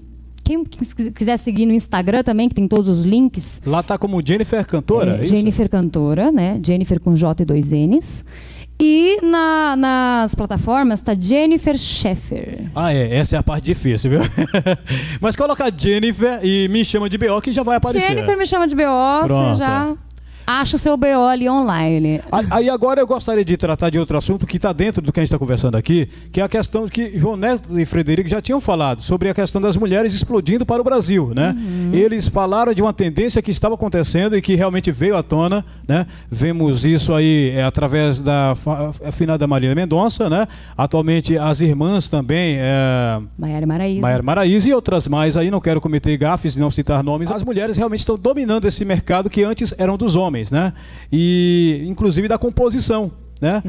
Quem 0.42 0.64
quis- 0.64 0.94
quiser 0.94 1.36
seguir 1.36 1.66
no 1.66 1.74
Instagram 1.74 2.22
também, 2.22 2.48
que 2.48 2.54
tem 2.54 2.66
todos 2.66 2.88
os 2.88 3.04
links. 3.04 3.60
Lá 3.66 3.82
tá 3.82 3.98
como 3.98 4.26
Jennifer 4.26 4.66
Cantora? 4.66 5.18
É, 5.18 5.24
é? 5.24 5.26
Jennifer 5.26 5.68
Cantora, 5.68 6.32
né? 6.32 6.58
Jennifer 6.64 6.98
com 6.98 7.14
J 7.14 7.42
e 7.42 7.46
dois 7.46 7.70
N's. 7.70 8.24
E 8.80 9.18
na- 9.22 9.76
nas 9.76 10.34
plataformas 10.34 11.00
tá 11.00 11.14
Jennifer 11.18 11.76
Sheffer. 11.76 12.70
Ah, 12.74 12.92
é. 12.94 13.16
Essa 13.16 13.36
é 13.36 13.38
a 13.38 13.42
parte 13.42 13.64
difícil, 13.66 14.10
viu? 14.10 14.20
Mas 15.20 15.36
coloca 15.36 15.70
Jennifer 15.76 16.40
e 16.42 16.68
me 16.68 16.84
chama 16.84 17.08
de 17.08 17.18
BO 17.18 17.40
que 17.42 17.52
já 17.52 17.62
vai 17.62 17.76
aparecer. 17.76 18.06
Jennifer 18.08 18.36
me 18.38 18.46
chama 18.46 18.66
de 18.66 18.74
BO, 18.74 18.82
Pronto. 19.26 19.48
você 19.56 19.58
já 19.58 19.94
acha 20.58 20.76
o 20.76 20.78
seu 20.78 20.96
BO 20.96 21.26
ali 21.28 21.48
online. 21.48 22.20
Aí- 22.50 22.68
agora 22.70 23.00
eu 23.00 23.06
gostaria 23.06 23.44
de 23.44 23.56
tratar 23.56 23.90
de 23.90 23.98
outro 23.98 24.16
assunto 24.16 24.46
que 24.46 24.56
está 24.56 24.72
dentro 24.72 25.02
do 25.02 25.12
que 25.12 25.20
a 25.20 25.22
gente 25.22 25.28
está 25.28 25.38
conversando 25.38 25.76
aqui, 25.76 26.08
que 26.32 26.40
é 26.40 26.44
a 26.44 26.48
questão 26.48 26.86
que 26.88 27.18
João 27.18 27.36
Neto 27.36 27.78
e 27.78 27.84
Frederico 27.84 28.28
já 28.28 28.40
tinham 28.40 28.60
falado 28.60 29.02
sobre 29.02 29.28
a 29.28 29.34
questão 29.34 29.60
das 29.60 29.76
mulheres 29.76 30.14
explodindo 30.14 30.64
para 30.64 30.80
o 30.80 30.84
Brasil, 30.84 31.32
né? 31.34 31.54
Eles 31.92 32.28
falaram 32.28 32.72
de 32.72 32.80
uma 32.80 32.92
tendência 32.92 33.42
que 33.42 33.50
estava 33.50 33.74
acontecendo 33.74 34.36
e 34.36 34.40
que 34.42 34.54
realmente 34.54 34.90
veio 34.90 35.16
à 35.16 35.22
tona, 35.22 35.64
né? 35.88 36.06
Vemos 36.30 36.84
isso 36.84 37.12
aí 37.12 37.50
é, 37.54 37.62
através 37.64 38.20
da 38.20 38.54
afinada 39.04 39.46
Marília 39.46 39.74
Mendonça, 39.74 40.30
né? 40.30 40.46
Atualmente 40.76 41.36
as 41.36 41.60
irmãs 41.60 42.08
também, 42.08 42.56
é, 42.58 43.20
Maiara 43.38 43.66
Maraíza. 43.66 44.00
Maiara 44.00 44.22
Maraíza 44.22 44.68
e 44.68 44.74
outras 44.74 45.08
mais 45.08 45.36
aí, 45.36 45.50
não 45.50 45.60
quero 45.60 45.80
cometer 45.80 46.16
gafes 46.16 46.56
e 46.56 46.60
não 46.60 46.70
citar 46.70 47.02
nomes. 47.02 47.30
As 47.30 47.42
mulheres 47.42 47.76
realmente 47.76 48.00
estão 48.00 48.16
dominando 48.16 48.66
esse 48.66 48.84
mercado 48.84 49.28
que 49.28 49.42
antes 49.42 49.74
eram 49.78 49.96
dos 49.96 50.16
homens, 50.16 50.39
né? 50.48 50.72
E 51.10 51.82
inclusive 51.88 52.28
da 52.28 52.38
composição. 52.38 53.10
Né? 53.40 53.62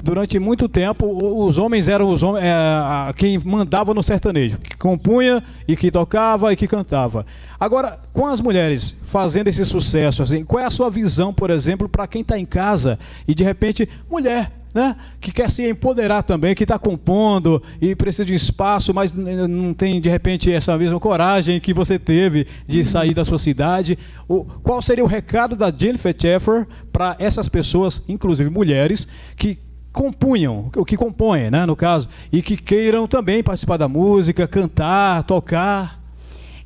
Durante 0.00 0.38
muito 0.38 0.68
tempo, 0.68 1.04
os 1.44 1.58
homens 1.58 1.88
eram 1.88 2.10
os 2.10 2.22
homens, 2.22 2.44
é, 2.44 3.12
quem 3.14 3.38
mandava 3.38 3.92
no 3.92 4.00
sertanejo, 4.00 4.56
que 4.58 4.76
compunha 4.76 5.42
e 5.66 5.76
que 5.76 5.90
tocava 5.90 6.52
e 6.52 6.56
que 6.56 6.68
cantava. 6.68 7.26
Agora, 7.58 7.98
com 8.12 8.24
as 8.24 8.40
mulheres 8.40 8.94
fazendo 9.04 9.48
esse 9.48 9.64
sucesso, 9.64 10.22
assim, 10.22 10.44
qual 10.44 10.62
é 10.62 10.66
a 10.66 10.70
sua 10.70 10.88
visão, 10.88 11.34
por 11.34 11.50
exemplo, 11.50 11.88
para 11.88 12.06
quem 12.06 12.22
está 12.22 12.38
em 12.38 12.44
casa 12.44 13.00
e 13.26 13.34
de 13.34 13.42
repente, 13.42 13.88
mulher, 14.08 14.52
né? 14.76 14.94
Que 15.18 15.32
quer 15.32 15.48
se 15.50 15.66
empoderar 15.66 16.22
também, 16.22 16.54
que 16.54 16.64
está 16.64 16.78
compondo 16.78 17.62
e 17.80 17.96
precisa 17.96 18.26
de 18.26 18.34
espaço, 18.34 18.92
mas 18.92 19.10
não 19.10 19.72
tem 19.72 19.98
de 19.98 20.10
repente 20.10 20.52
essa 20.52 20.76
mesma 20.76 21.00
coragem 21.00 21.58
que 21.58 21.72
você 21.72 21.98
teve 21.98 22.46
de 22.66 22.84
sair 22.84 23.14
da 23.14 23.24
sua 23.24 23.38
cidade. 23.38 23.98
O, 24.28 24.44
qual 24.44 24.82
seria 24.82 25.02
o 25.02 25.06
recado 25.06 25.56
da 25.56 25.72
Jennifer 25.74 26.14
Sheffer 26.16 26.66
para 26.92 27.16
essas 27.18 27.48
pessoas, 27.48 28.02
inclusive 28.06 28.50
mulheres, 28.50 29.08
que 29.34 29.58
compunham, 29.90 30.70
o 30.76 30.84
que 30.84 30.94
compõem, 30.94 31.50
né, 31.50 31.64
no 31.64 31.74
caso, 31.74 32.06
e 32.30 32.42
que 32.42 32.54
queiram 32.54 33.08
também 33.08 33.42
participar 33.42 33.78
da 33.78 33.88
música, 33.88 34.46
cantar, 34.46 35.24
tocar? 35.24 35.98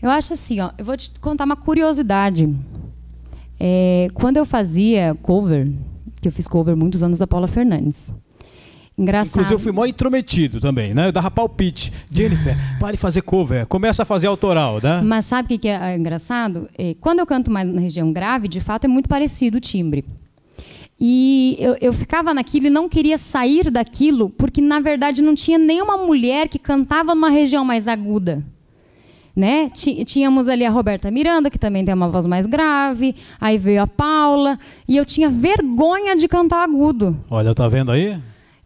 Eu 0.03 0.11
acho 0.11 0.33
assim, 0.33 0.59
ó, 0.59 0.71
eu 0.77 0.85
vou 0.85 0.97
te 0.97 1.13
contar 1.21 1.45
uma 1.45 1.55
curiosidade. 1.55 2.53
É, 3.61 4.09
quando 4.15 4.37
eu 4.37 4.45
fazia 4.45 5.17
cover, 5.23 5.71
que 6.21 6.29
eu 6.29 6.33
fiz 6.33 6.47
cover 6.47 6.77
muitos 6.77 7.03
anos 7.03 7.19
da 7.19 7.27
Paula 7.27 7.47
Fernandes. 7.49 8.13
Engraçado. 9.01 9.31
Inclusive 9.31 9.55
eu 9.55 9.59
fui 9.59 9.73
mó 9.73 9.87
intrometido 9.87 10.61
também, 10.61 10.93
né? 10.93 11.09
Eu 11.09 11.13
dava 11.13 11.31
palpite. 11.31 11.91
Jennifer, 12.11 12.55
pare 12.79 12.97
de 12.97 13.01
fazer 13.01 13.23
cover, 13.23 13.67
começa 13.67 14.03
a 14.03 14.05
fazer 14.05 14.27
autoral, 14.27 14.79
né? 14.83 15.01
Mas 15.03 15.25
sabe 15.25 15.55
o 15.55 15.59
que 15.59 15.69
é, 15.69 15.93
é 15.93 15.97
engraçado? 15.97 16.69
É, 16.77 16.95
quando 17.01 17.21
eu 17.21 17.27
canto 17.27 17.51
mais 17.51 17.67
na 17.67 17.81
região 17.81 18.13
grave, 18.13 18.47
de 18.47 18.61
fato 18.61 18.85
é 18.85 18.89
muito 18.89 19.09
parecido 19.09 19.57
o 19.57 19.61
timbre. 19.61 20.05
E 21.01 21.57
eu, 21.59 21.77
eu 21.81 21.95
ficava 21.95 22.35
naquilo 22.35 22.67
e 22.67 22.71
não 22.71 22.87
queria 22.87 23.17
sair 23.17 23.71
daquilo, 23.71 24.29
porque 24.29 24.61
na 24.61 24.81
verdade 24.81 25.23
não 25.23 25.35
tinha 25.35 25.57
nenhuma 25.57 25.97
mulher 25.97 26.47
que 26.47 26.59
cantava 26.59 27.15
numa 27.15 27.31
região 27.31 27.65
mais 27.65 27.89
aguda. 27.89 28.45
Né? 29.41 29.71
Tínhamos 30.05 30.51
ali 30.51 30.67
a 30.67 30.71
Roberta 30.71 31.11
Miranda, 31.11 31.49
que 31.49 31.59
também 31.59 31.83
tem 31.83 31.95
uma 31.95 32.11
voz 32.11 32.27
mais 32.27 32.45
grave, 32.45 33.17
aí 33.41 33.57
veio 33.57 33.81
a 33.81 33.87
Paula, 33.87 34.59
e 34.87 34.99
eu 34.99 35.07
tinha 35.07 35.31
vergonha 35.31 36.15
de 36.15 36.29
cantar 36.29 36.63
agudo, 36.63 37.17
Olha, 37.31 37.55
tá 37.55 37.67
vendo 37.67 37.91
aí? 37.91 38.19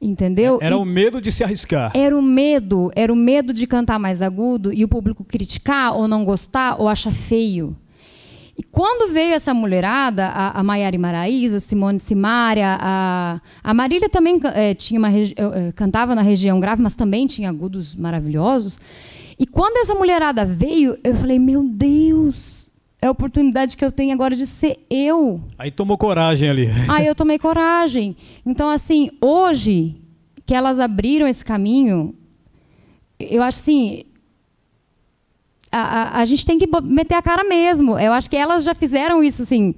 entendeu? 0.03 0.59
Era 0.61 0.75
E- 0.75 0.79
o 0.79 0.85
medo 0.85 1.21
de 1.21 1.31
se 1.31 1.45
arriscar. 1.45 1.93
era 1.95 2.19
o 2.19 2.21
medo, 2.21 2.91
era 2.97 3.13
o 3.13 3.15
medo 3.15 3.55
de 3.55 3.69
cantar 3.69 4.01
mais 4.01 4.21
agudo 4.21 4.73
e 4.73 4.83
o 4.83 4.89
público 4.89 5.23
criticar 5.23 5.95
ou 5.97 6.09
não 6.09 6.25
gostar 6.25 6.75
ou 6.81 6.89
achar 6.89 7.13
feio. 7.13 7.77
E 8.59 8.63
quando 8.65 9.13
veio 9.13 9.35
essa 9.35 9.55
mulherada, 9.55 10.27
a, 10.27 10.59
a 10.59 10.63
Maiara 10.65 10.99
Maraíza, 10.99 11.61
Simone 11.61 12.01
Simaria, 12.01 12.79
a, 12.81 13.41
a 13.63 13.73
Marília 13.75 14.09
também 14.09 14.41
eh, 14.55 14.75
tinha 14.75 14.99
uma 14.99 15.09
eh, 15.13 15.73
cantava 15.77 16.17
na 16.17 16.23
região 16.23 16.59
grave, 16.59 16.83
mas 16.83 16.97
também 16.97 17.29
tinha 17.29 17.49
agudos 17.49 17.95
maravilhosos. 17.95 18.79
E 19.39 19.47
quando 19.47 19.79
essa 19.79 19.95
mulherada 19.95 20.45
veio, 20.45 20.99
eu 21.03 21.15
falei, 21.15 21.39
meu 21.39 21.65
Deus, 21.65 22.71
é 23.01 23.07
a 23.07 23.11
oportunidade 23.11 23.77
que 23.77 23.85
eu 23.85 23.93
tenho 23.93 24.13
agora 24.13 24.35
de 24.35 24.47
ser 24.47 24.79
eu. 24.89 25.41
Aí 25.59 25.71
tomou 25.71 25.99
coragem 25.99 26.49
ali. 26.49 26.69
Aí 26.89 27.07
eu 27.07 27.15
tomei 27.15 27.39
coragem. 27.39 28.17
Então, 28.47 28.71
assim, 28.71 29.11
hoje 29.21 29.97
que 30.47 30.55
elas 30.55 30.79
abriram 30.79 31.27
esse 31.27 31.45
caminho, 31.45 32.15
eu 33.19 33.43
acho 33.43 33.59
assim. 33.61 34.05
a, 35.73 35.79
a, 35.79 36.21
a 36.21 36.25
gente 36.25 36.45
tem 36.45 36.59
que 36.59 36.69
meter 36.83 37.15
a 37.15 37.23
cara 37.23 37.45
mesmo. 37.45 37.99
Eu 37.99 38.13
acho 38.13 38.29
que 38.29 38.37
elas 38.37 38.63
já 38.63 38.75
fizeram 38.75 39.23
isso, 39.23 39.43
assim. 39.43 39.75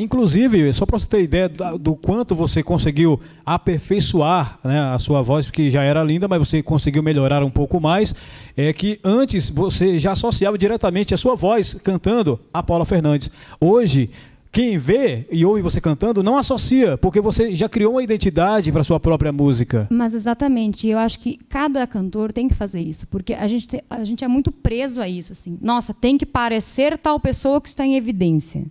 Inclusive, 0.00 0.72
só 0.72 0.86
para 0.86 0.98
você 0.98 1.06
ter 1.06 1.22
ideia 1.22 1.48
do 1.48 1.94
quanto 1.94 2.34
você 2.34 2.62
conseguiu 2.62 3.20
aperfeiçoar 3.44 4.58
né, 4.64 4.80
a 4.80 4.98
sua 4.98 5.20
voz, 5.20 5.50
que 5.50 5.70
já 5.70 5.82
era 5.82 6.02
linda, 6.02 6.26
mas 6.26 6.38
você 6.38 6.62
conseguiu 6.62 7.02
melhorar 7.02 7.44
um 7.44 7.50
pouco 7.50 7.78
mais, 7.78 8.14
é 8.56 8.72
que 8.72 8.98
antes 9.04 9.50
você 9.50 9.98
já 9.98 10.12
associava 10.12 10.56
diretamente 10.56 11.12
a 11.12 11.18
sua 11.18 11.34
voz 11.34 11.74
cantando 11.74 12.40
a 12.52 12.62
Paula 12.62 12.86
Fernandes. 12.86 13.30
Hoje, 13.60 14.08
quem 14.50 14.78
vê 14.78 15.26
e 15.30 15.44
ouve 15.44 15.60
você 15.60 15.80
cantando 15.82 16.22
não 16.22 16.38
associa, 16.38 16.96
porque 16.96 17.20
você 17.20 17.54
já 17.54 17.68
criou 17.68 17.92
uma 17.92 18.02
identidade 18.02 18.72
para 18.72 18.82
sua 18.82 18.98
própria 18.98 19.30
música. 19.30 19.86
Mas 19.90 20.14
exatamente, 20.14 20.88
eu 20.88 20.98
acho 20.98 21.20
que 21.20 21.38
cada 21.48 21.86
cantor 21.86 22.32
tem 22.32 22.48
que 22.48 22.54
fazer 22.54 22.80
isso, 22.80 23.06
porque 23.08 23.34
a 23.34 23.46
gente, 23.46 23.68
te, 23.68 23.84
a 23.88 24.02
gente 24.02 24.24
é 24.24 24.28
muito 24.28 24.50
preso 24.50 25.00
a 25.00 25.08
isso, 25.08 25.32
assim. 25.32 25.58
Nossa, 25.60 25.92
tem 25.92 26.16
que 26.16 26.24
parecer 26.24 26.96
tal 26.96 27.20
pessoa 27.20 27.60
que 27.60 27.68
está 27.68 27.84
em 27.84 27.96
evidência. 27.96 28.64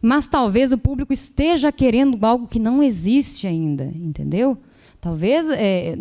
Mas 0.00 0.26
talvez 0.26 0.72
o 0.72 0.78
público 0.78 1.12
esteja 1.12 1.72
querendo 1.72 2.18
algo 2.24 2.46
que 2.46 2.58
não 2.58 2.82
existe 2.82 3.46
ainda, 3.46 3.84
entendeu? 3.94 4.56
Talvez 5.00 5.48
é, 5.50 5.96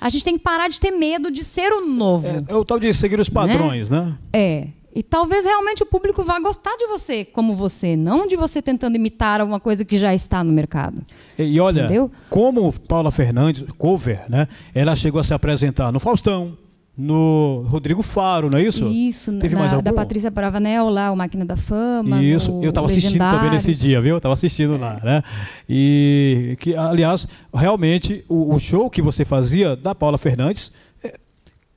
a 0.00 0.08
gente 0.08 0.24
tem 0.24 0.38
que 0.38 0.42
parar 0.42 0.68
de 0.68 0.80
ter 0.80 0.90
medo 0.90 1.30
de 1.30 1.44
ser 1.44 1.72
o 1.72 1.86
novo. 1.86 2.26
É, 2.26 2.44
é 2.48 2.54
o 2.54 2.64
tal 2.64 2.78
de 2.78 2.92
seguir 2.94 3.20
os 3.20 3.28
padrões, 3.28 3.90
né? 3.90 4.00
né? 4.00 4.18
É. 4.32 4.68
E 4.92 5.02
talvez 5.04 5.44
realmente 5.44 5.82
o 5.82 5.86
público 5.86 6.22
vá 6.24 6.40
gostar 6.40 6.76
de 6.76 6.86
você 6.88 7.24
como 7.24 7.54
você, 7.54 7.94
não 7.94 8.26
de 8.26 8.36
você 8.36 8.60
tentando 8.60 8.96
imitar 8.96 9.40
alguma 9.40 9.60
coisa 9.60 9.84
que 9.84 9.96
já 9.96 10.12
está 10.12 10.42
no 10.42 10.52
mercado. 10.52 11.00
E, 11.38 11.44
e 11.44 11.60
olha, 11.60 11.84
Entendeu? 11.84 12.10
como 12.28 12.72
Paula 12.72 13.12
Fernandes, 13.12 13.64
cover, 13.78 14.28
né? 14.28 14.48
Ela 14.74 14.96
chegou 14.96 15.20
a 15.20 15.24
se 15.24 15.32
apresentar 15.32 15.92
no 15.92 16.00
Faustão, 16.00 16.58
no 17.00 17.64
Rodrigo 17.66 18.02
Faro, 18.02 18.50
não 18.50 18.58
é 18.58 18.62
isso? 18.62 18.86
Isso, 18.88 19.32
Teve 19.38 19.54
na, 19.54 19.60
mais 19.60 19.72
algum? 19.72 19.82
da 19.82 19.92
Patrícia 19.92 20.30
Bravanel 20.30 20.90
lá, 20.90 21.10
o 21.10 21.16
Máquina 21.16 21.46
da 21.46 21.56
Fama. 21.56 22.22
Isso, 22.22 22.60
eu 22.62 22.68
estava 22.68 22.86
assistindo 22.86 23.18
também 23.18 23.50
nesse 23.50 23.74
dia, 23.74 24.00
viu? 24.00 24.12
Eu 24.12 24.18
estava 24.18 24.34
assistindo 24.34 24.74
é. 24.74 24.78
lá, 24.78 25.00
né? 25.02 25.22
E 25.68 26.56
que, 26.60 26.76
aliás, 26.76 27.26
realmente 27.54 28.22
o, 28.28 28.54
o 28.54 28.58
show 28.58 28.90
que 28.90 29.00
você 29.00 29.24
fazia 29.24 29.74
da 29.74 29.94
Paula 29.94 30.18
Fernandes 30.18 30.72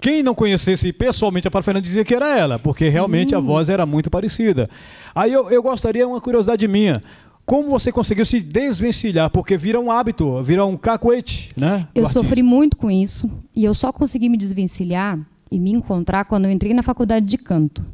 quem 0.03 0.21
não 0.21 0.36
conhecesse 0.36 0.91
pessoalmente 0.91 1.47
a 1.47 1.51
Paula 1.51 1.63
Fernandes 1.63 1.89
dizia 1.89 2.03
que 2.03 2.13
era 2.13 2.38
ela, 2.38 2.59
porque 2.59 2.89
realmente 2.89 3.33
a 3.33 3.39
voz 3.39 3.69
era 3.69 3.86
muito 3.86 4.09
parecida. 4.09 4.69
Aí 5.15 5.31
eu, 5.31 5.49
eu 5.49 5.63
gostaria, 5.63 6.05
uma 6.05 6.19
curiosidade 6.19 6.67
minha, 6.67 7.01
como 7.45 7.69
você 7.69 7.91
conseguiu 7.91 8.25
se 8.25 8.39
desvencilhar? 8.39 9.29
Porque 9.29 9.58
vira 9.58 9.79
um 9.79 9.91
hábito, 9.91 10.41
vira 10.41 10.65
um 10.65 10.77
cacuete, 10.77 11.49
né? 11.58 11.88
Eu 11.93 12.08
sofri 12.08 12.41
muito 12.41 12.77
com 12.77 12.89
isso 12.89 13.29
e 13.56 13.63
eu 13.65 13.73
só 13.73 13.91
consegui 13.91 14.29
me 14.29 14.38
desvencilhar 14.38 15.19
e 15.51 15.60
me 15.60 15.71
encontrar 15.71 16.25
quando 16.25 16.45
eu 16.45 16.51
entrei 16.51 16.73
na 16.73 16.82
faculdade 16.82 17.25
de 17.25 17.38
canto. 17.38 17.86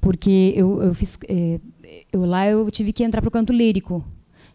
Porque 0.00 0.54
eu, 0.56 0.80
eu 0.80 0.94
fiz. 0.94 1.18
É, 1.28 1.58
eu, 2.12 2.24
lá 2.24 2.46
eu 2.46 2.70
tive 2.70 2.92
que 2.92 3.02
entrar 3.02 3.20
para 3.20 3.28
o 3.28 3.32
canto 3.32 3.52
lírico. 3.52 4.04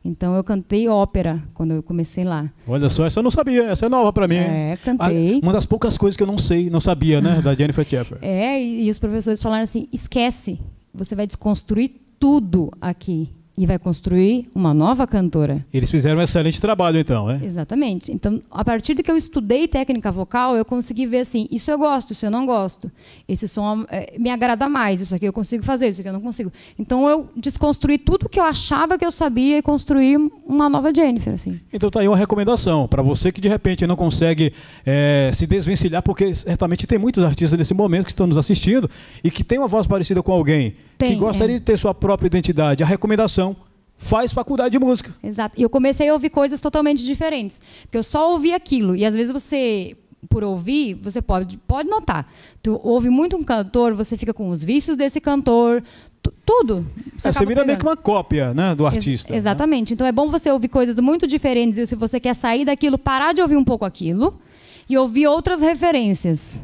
Então 0.05 0.35
eu 0.35 0.43
cantei 0.43 0.87
ópera 0.87 1.43
quando 1.53 1.73
eu 1.73 1.83
comecei 1.83 2.23
lá. 2.23 2.49
Olha 2.67 2.89
só, 2.89 3.05
essa 3.05 3.19
eu 3.19 3.23
não 3.23 3.31
sabia, 3.31 3.63
essa 3.63 3.85
é 3.85 3.89
nova 3.89 4.11
para 4.11 4.27
mim. 4.27 4.35
É, 4.35 4.77
cantei. 4.83 5.39
uma 5.41 5.53
das 5.53 5.65
poucas 5.65 5.97
coisas 5.97 6.17
que 6.17 6.23
eu 6.23 6.27
não 6.27 6.37
sei, 6.37 6.69
não 6.69 6.81
sabia, 6.81 7.21
né, 7.21 7.41
da 7.41 7.55
Jennifer 7.55 7.87
Sheffer. 7.87 8.17
É, 8.21 8.61
e, 8.61 8.87
e 8.87 8.89
os 8.89 8.99
professores 8.99 9.41
falaram 9.41 9.63
assim: 9.63 9.87
esquece, 9.93 10.59
você 10.93 11.15
vai 11.15 11.27
desconstruir 11.27 11.91
tudo 12.19 12.69
aqui 12.81 13.29
e 13.57 13.65
vai 13.65 13.77
construir 13.77 14.47
uma 14.53 14.73
nova 14.73 15.05
cantora. 15.05 15.63
Eles 15.71 15.89
fizeram 15.89 16.19
um 16.19 16.23
excelente 16.23 16.59
trabalho, 16.59 16.97
então, 16.97 17.29
é? 17.29 17.39
Exatamente. 17.43 18.11
Então, 18.11 18.41
a 18.49 18.65
partir 18.65 18.95
de 18.95 19.03
que 19.03 19.11
eu 19.11 19.17
estudei 19.17 19.67
técnica 19.67 20.11
vocal, 20.11 20.55
eu 20.55 20.65
consegui 20.65 21.05
ver 21.05 21.19
assim: 21.19 21.47
isso 21.51 21.69
eu 21.69 21.77
gosto, 21.77 22.11
isso 22.11 22.25
eu 22.25 22.31
não 22.31 22.45
gosto. 22.45 22.91
Esse 23.27 23.47
som 23.47 23.85
é, 23.89 24.17
me 24.17 24.31
agrada 24.31 24.67
mais, 24.67 25.01
isso 25.01 25.13
aqui 25.13 25.25
eu 25.25 25.33
consigo 25.33 25.63
fazer, 25.63 25.87
isso 25.87 26.01
aqui 26.01 26.09
eu 26.09 26.13
não 26.13 26.21
consigo. 26.21 26.51
Então, 26.79 27.07
eu 27.07 27.29
desconstruí 27.35 27.99
tudo 27.99 28.27
que 28.27 28.39
eu 28.39 28.43
achava 28.43 28.97
que 28.97 29.05
eu 29.05 29.11
sabia 29.11 29.59
e 29.59 29.61
construí 29.61 30.17
uma 30.47 30.67
nova 30.67 30.91
Jennifer. 30.93 31.33
Assim. 31.33 31.59
Então, 31.71 31.91
tá 31.91 31.99
aí 31.99 32.07
uma 32.07 32.17
recomendação 32.17 32.87
para 32.87 33.03
você 33.03 33.31
que 33.31 33.39
de 33.39 33.49
repente 33.49 33.85
não 33.85 33.95
consegue 33.95 34.51
é, 34.85 35.29
se 35.31 35.45
desvencilhar, 35.45 36.01
porque 36.01 36.33
certamente 36.33 36.87
tem 36.87 36.97
muitos 36.97 37.23
artistas 37.23 37.57
nesse 37.57 37.73
momento 37.73 38.05
que 38.05 38.11
estão 38.11 38.25
nos 38.25 38.37
assistindo 38.37 38.89
e 39.23 39.29
que 39.29 39.43
tem 39.43 39.59
uma 39.59 39.67
voz 39.67 39.85
parecida 39.85 40.23
com 40.23 40.31
alguém 40.31 40.75
tem, 40.97 41.11
que 41.11 41.15
gostaria 41.15 41.55
é. 41.55 41.59
de 41.59 41.65
ter 41.65 41.77
sua 41.77 41.93
própria 41.93 42.27
identidade. 42.27 42.83
A 42.83 42.85
recomendação 42.85 43.55
faz 43.97 44.33
faculdade 44.33 44.73
de 44.73 44.79
música. 44.79 45.13
Exato. 45.23 45.55
E 45.57 45.63
eu 45.63 45.69
comecei 45.69 46.09
a 46.09 46.13
ouvir 46.13 46.29
coisas 46.29 46.59
totalmente 46.59 47.03
diferentes. 47.03 47.61
Porque 47.83 47.97
eu 47.97 48.03
só 48.03 48.31
ouvi 48.31 48.53
aquilo. 48.53 48.95
E 48.95 49.05
às 49.05 49.15
vezes 49.15 49.31
você, 49.31 49.95
por 50.29 50.43
ouvir, 50.43 50.95
você 50.95 51.21
pode, 51.21 51.57
pode 51.57 51.89
notar. 51.89 52.27
Tu 52.61 52.79
ouve 52.83 53.09
muito 53.09 53.37
um 53.37 53.43
cantor, 53.43 53.93
você 53.93 54.17
fica 54.17 54.33
com 54.33 54.49
os 54.49 54.63
vícios 54.63 54.95
desse 54.97 55.21
cantor, 55.21 55.83
tudo. 56.45 56.85
Você, 57.17 57.29
é, 57.29 57.31
você 57.31 57.45
vira 57.45 57.65
meio 57.65 57.77
que 57.77 57.85
uma 57.85 57.97
cópia 57.97 58.53
né, 58.53 58.75
do 58.75 58.85
artista. 58.85 59.29
Ex 59.29 59.31
né? 59.31 59.37
exatamente. 59.37 59.91
Né? 59.91 59.93
Então 59.95 60.07
é 60.07 60.11
bom 60.11 60.29
você 60.29 60.51
ouvir 60.51 60.67
coisas 60.67 60.99
muito 60.99 61.25
diferentes. 61.25 61.77
E 61.77 61.85
se 61.85 61.95
você 61.95 62.19
quer 62.19 62.35
sair 62.35 62.65
daquilo, 62.65 62.97
parar 62.97 63.33
de 63.33 63.41
ouvir 63.41 63.55
um 63.55 63.63
pouco 63.63 63.85
aquilo 63.85 64.37
e 64.89 64.97
ouvir 64.97 65.27
outras 65.27 65.61
referências 65.61 66.63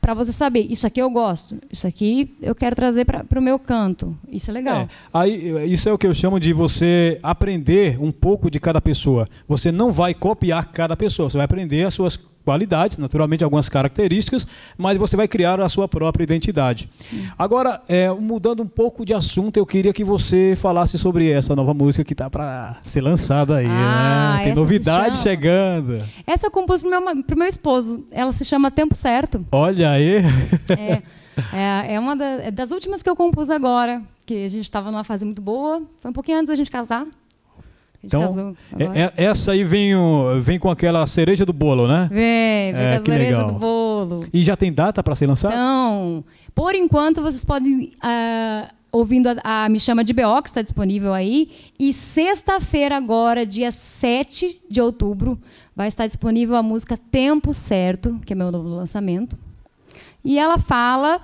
para 0.00 0.14
você 0.14 0.32
saber, 0.32 0.66
isso 0.70 0.86
aqui 0.86 1.00
eu 1.00 1.10
gosto, 1.10 1.58
isso 1.70 1.86
aqui 1.86 2.34
eu 2.40 2.54
quero 2.54 2.74
trazer 2.74 3.04
para 3.04 3.38
o 3.38 3.42
meu 3.42 3.58
canto. 3.58 4.16
Isso 4.30 4.50
é 4.50 4.54
legal. 4.54 4.82
É, 4.82 4.88
aí, 5.12 5.72
isso 5.72 5.88
é 5.88 5.92
o 5.92 5.98
que 5.98 6.06
eu 6.06 6.14
chamo 6.14 6.40
de 6.40 6.52
você 6.52 7.18
aprender 7.22 8.00
um 8.00 8.10
pouco 8.10 8.50
de 8.50 8.58
cada 8.58 8.80
pessoa. 8.80 9.28
Você 9.46 9.70
não 9.70 9.92
vai 9.92 10.14
copiar 10.14 10.72
cada 10.72 10.96
pessoa, 10.96 11.28
você 11.28 11.36
vai 11.36 11.44
aprender 11.44 11.84
as 11.84 11.94
suas 11.94 12.16
qualidades, 12.44 12.98
naturalmente 12.98 13.44
algumas 13.44 13.68
características, 13.68 14.46
mas 14.76 14.98
você 14.98 15.16
vai 15.16 15.28
criar 15.28 15.60
a 15.60 15.68
sua 15.68 15.86
própria 15.88 16.24
identidade. 16.24 16.90
Agora, 17.38 17.80
é, 17.88 18.10
mudando 18.10 18.62
um 18.62 18.66
pouco 18.66 19.04
de 19.04 19.14
assunto, 19.14 19.56
eu 19.56 19.66
queria 19.66 19.92
que 19.92 20.04
você 20.04 20.54
falasse 20.56 20.98
sobre 20.98 21.30
essa 21.30 21.54
nova 21.54 21.74
música 21.74 22.04
que 22.04 22.12
está 22.12 22.28
para 22.30 22.80
ser 22.84 23.00
lançada 23.00 23.56
aí. 23.56 23.66
Ah, 23.68 24.36
né? 24.38 24.44
Tem 24.44 24.54
novidade 24.54 25.18
chegando. 25.18 26.02
Essa 26.26 26.46
eu 26.46 26.50
compus 26.50 26.82
para 26.82 26.98
o 26.98 27.04
meu, 27.14 27.24
meu 27.36 27.46
esposo. 27.46 28.04
Ela 28.10 28.32
se 28.32 28.44
chama 28.44 28.70
Tempo 28.70 28.94
Certo. 28.94 29.44
Olha 29.52 29.90
aí. 29.90 30.22
É, 30.70 31.02
é, 31.52 31.94
é 31.94 32.00
uma 32.00 32.14
da, 32.16 32.24
é 32.24 32.50
das 32.50 32.70
últimas 32.70 33.02
que 33.02 33.08
eu 33.08 33.16
compus 33.16 33.50
agora, 33.50 34.02
que 34.26 34.44
a 34.44 34.48
gente 34.48 34.64
estava 34.64 34.90
numa 34.90 35.04
fase 35.04 35.24
muito 35.24 35.40
boa. 35.40 35.82
Foi 36.00 36.10
um 36.10 36.14
pouquinho 36.14 36.38
antes 36.38 36.48
da 36.48 36.54
gente 36.54 36.70
casar. 36.70 37.06
Então, 38.02 38.56
é, 38.78 39.02
é, 39.02 39.24
essa 39.26 39.52
aí 39.52 39.62
vem, 39.62 39.92
vem 40.40 40.58
com 40.58 40.70
aquela 40.70 41.06
cereja 41.06 41.44
do 41.44 41.52
bolo, 41.52 41.86
né? 41.86 42.08
Vem, 42.10 42.72
vem 42.72 42.82
é, 42.82 42.96
com 42.96 43.02
a 43.02 43.04
cereja 43.04 43.36
legal. 43.38 43.52
do 43.52 43.58
bolo. 43.58 44.20
E 44.32 44.42
já 44.42 44.56
tem 44.56 44.72
data 44.72 45.02
para 45.02 45.14
ser 45.14 45.26
lançado? 45.26 45.52
Então, 45.52 46.24
por 46.54 46.74
enquanto 46.74 47.20
vocês 47.20 47.44
podem 47.44 47.90
uh, 48.02 48.74
ouvindo 48.90 49.28
a, 49.28 49.64
a, 49.64 49.68
Me 49.68 49.78
Chama 49.78 50.02
de 50.02 50.12
BO, 50.12 50.42
que 50.42 50.48
está 50.48 50.62
disponível 50.62 51.12
aí. 51.12 51.50
E 51.78 51.92
sexta-feira, 51.92 52.96
agora, 52.96 53.44
dia 53.44 53.70
7 53.70 54.62
de 54.68 54.80
outubro, 54.80 55.38
vai 55.74 55.88
estar 55.88 56.06
disponível 56.06 56.56
a 56.56 56.62
música 56.62 56.96
Tempo 56.96 57.52
Certo, 57.52 58.18
que 58.24 58.32
é 58.32 58.36
meu 58.36 58.50
novo 58.50 58.68
lançamento. 58.68 59.38
E 60.24 60.38
ela 60.38 60.58
fala 60.58 61.20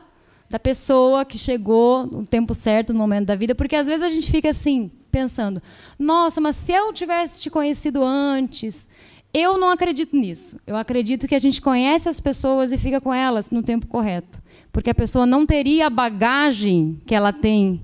da 0.49 0.59
pessoa 0.59 1.25
que 1.25 1.37
chegou 1.37 2.07
no 2.07 2.25
tempo 2.25 2.55
certo, 2.55 2.93
no 2.93 2.99
momento 2.99 3.27
da 3.27 3.35
vida, 3.35 3.55
porque 3.55 3.75
às 3.75 3.87
vezes 3.87 4.03
a 4.03 4.09
gente 4.09 4.31
fica 4.31 4.49
assim, 4.49 4.91
pensando: 5.17 5.63
nossa, 5.99 6.41
mas 6.41 6.57
se 6.57 6.73
eu 6.73 6.93
tivesse 6.93 7.41
te 7.41 7.51
conhecido 7.51 8.05
antes. 8.05 8.87
Eu 9.35 9.59
não 9.59 9.69
acredito 9.69 10.17
nisso. 10.17 10.59
Eu 10.67 10.77
acredito 10.77 11.29
que 11.29 11.35
a 11.35 11.39
gente 11.39 11.61
conhece 11.61 12.09
as 12.09 12.21
pessoas 12.21 12.73
e 12.73 12.79
fica 12.79 13.03
com 13.03 13.13
elas 13.13 13.51
no 13.51 13.63
tempo 13.63 13.87
correto. 13.87 14.41
Porque 14.73 14.89
a 14.89 14.95
pessoa 14.95 15.27
não 15.27 15.45
teria 15.45 15.89
a 15.89 15.91
bagagem 15.91 17.03
que 17.05 17.15
ela 17.15 17.35
tem 17.35 17.83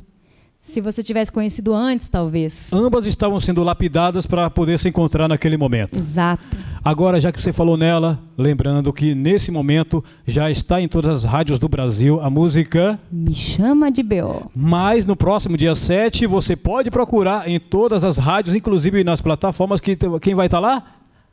se 0.62 0.80
você 0.80 1.02
tivesse 1.02 1.32
conhecido 1.32 1.74
antes, 1.74 2.08
talvez. 2.08 2.72
Ambas 2.72 3.04
estavam 3.04 3.40
sendo 3.40 3.64
lapidadas 3.64 4.26
para 4.26 4.48
poder 4.48 4.78
se 4.78 4.88
encontrar 4.88 5.26
naquele 5.26 5.56
momento. 5.56 5.98
Exato. 5.98 6.56
Agora, 6.84 7.20
já 7.20 7.32
que 7.32 7.42
você 7.42 7.52
falou 7.52 7.76
nela, 7.76 8.22
lembrando 8.38 8.92
que 8.92 9.12
nesse 9.12 9.50
momento 9.50 10.04
já 10.24 10.48
está 10.52 10.80
em 10.80 10.86
todas 10.86 11.10
as 11.10 11.24
rádios 11.24 11.58
do 11.58 11.68
Brasil 11.68 12.20
a 12.20 12.30
música 12.30 12.98
Me 13.10 13.34
Chama 13.34 13.90
de 13.90 14.04
BO. 14.04 14.48
Mas 14.54 15.04
no 15.04 15.16
próximo 15.16 15.56
dia 15.56 15.74
7 15.74 16.28
você 16.28 16.54
pode 16.54 16.92
procurar 16.92 17.48
em 17.48 17.58
todas 17.58 18.04
as 18.04 18.16
rádios, 18.16 18.54
inclusive 18.54 19.02
nas 19.02 19.20
plataformas 19.20 19.80
que 19.80 19.98
quem 20.20 20.34
vai 20.36 20.46
estar 20.46 20.60
lá? 20.60 20.84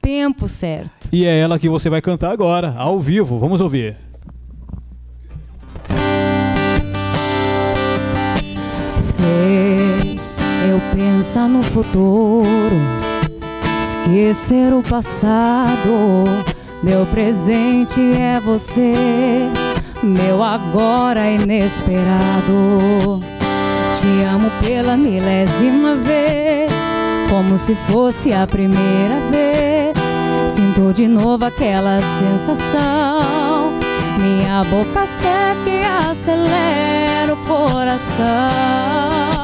Tempo 0.01 0.47
certo. 0.47 1.07
E 1.11 1.23
é 1.23 1.37
ela 1.39 1.59
que 1.59 1.69
você 1.69 1.87
vai 1.87 2.01
cantar 2.01 2.31
agora, 2.31 2.73
ao 2.75 2.99
vivo. 2.99 3.37
Vamos 3.37 3.61
ouvir. 3.61 4.09
Eu 10.99 11.15
pensar 11.17 11.47
no 11.47 11.63
futuro, 11.63 12.75
esquecer 13.81 14.73
o 14.73 14.83
passado. 14.83 16.25
Meu 16.83 17.05
presente 17.05 17.99
é 18.19 18.39
você, 18.39 18.93
meu 20.03 20.43
agora 20.43 21.29
inesperado. 21.29 23.21
Te 23.93 24.23
amo 24.23 24.51
pela 24.62 24.97
milésima 24.97 25.95
vez, 25.95 26.71
como 27.29 27.57
se 27.57 27.75
fosse 27.89 28.33
a 28.33 28.45
primeira 28.45 29.19
vez. 29.31 29.97
Sinto 30.47 30.93
de 30.93 31.07
novo 31.07 31.45
aquela 31.45 32.01
sensação 32.01 33.71
Minha 34.17 34.63
boca 34.63 35.05
seca 35.05 35.69
e 35.69 36.09
acelera 36.09 37.33
o 37.33 37.38
coração. 37.45 39.38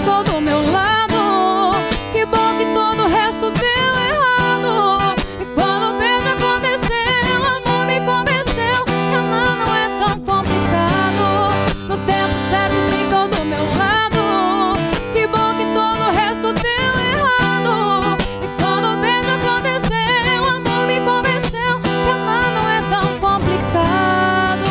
Ficou 0.00 0.24
do 0.24 0.40
meu 0.40 0.60
lado. 0.70 1.72
Que 2.12 2.24
bom 2.24 2.56
que 2.58 2.64
todo 2.72 3.02
o 3.04 3.08
resto 3.08 3.50
deu 3.50 3.92
errado. 4.08 4.98
E 5.40 5.44
quando 5.54 5.94
o 5.94 5.98
beijo 5.98 6.28
aconteceu, 6.28 7.40
o 7.40 7.46
amor 7.46 7.86
me 7.86 8.00
convenceu 8.00 8.84
que 8.84 9.14
amar 9.14 9.56
não 9.56 9.74
é 9.74 9.88
tão 9.98 10.18
complicado. 10.20 11.52
No 11.88 11.96
tempo 11.98 12.34
certo 12.50 12.76
ficou 12.90 13.28
do 13.28 13.44
meu 13.44 13.64
lado. 13.76 14.74
Que 15.12 15.26
bom 15.26 15.54
que 15.58 15.64
todo 15.74 16.02
o 16.08 16.12
resto 16.12 16.52
deu 16.52 16.92
errado. 17.12 18.16
E 18.42 18.48
quando 18.60 18.86
o 18.94 19.00
beijo 19.00 19.30
aconteceu, 19.30 20.42
o 20.42 20.46
amor 20.46 20.86
me 20.86 21.00
convenceu 21.00 21.80
que 21.82 22.10
amar 22.10 22.44
não 22.54 22.66
é 22.70 22.80
tão 22.90 23.06
complicado. 23.18 24.70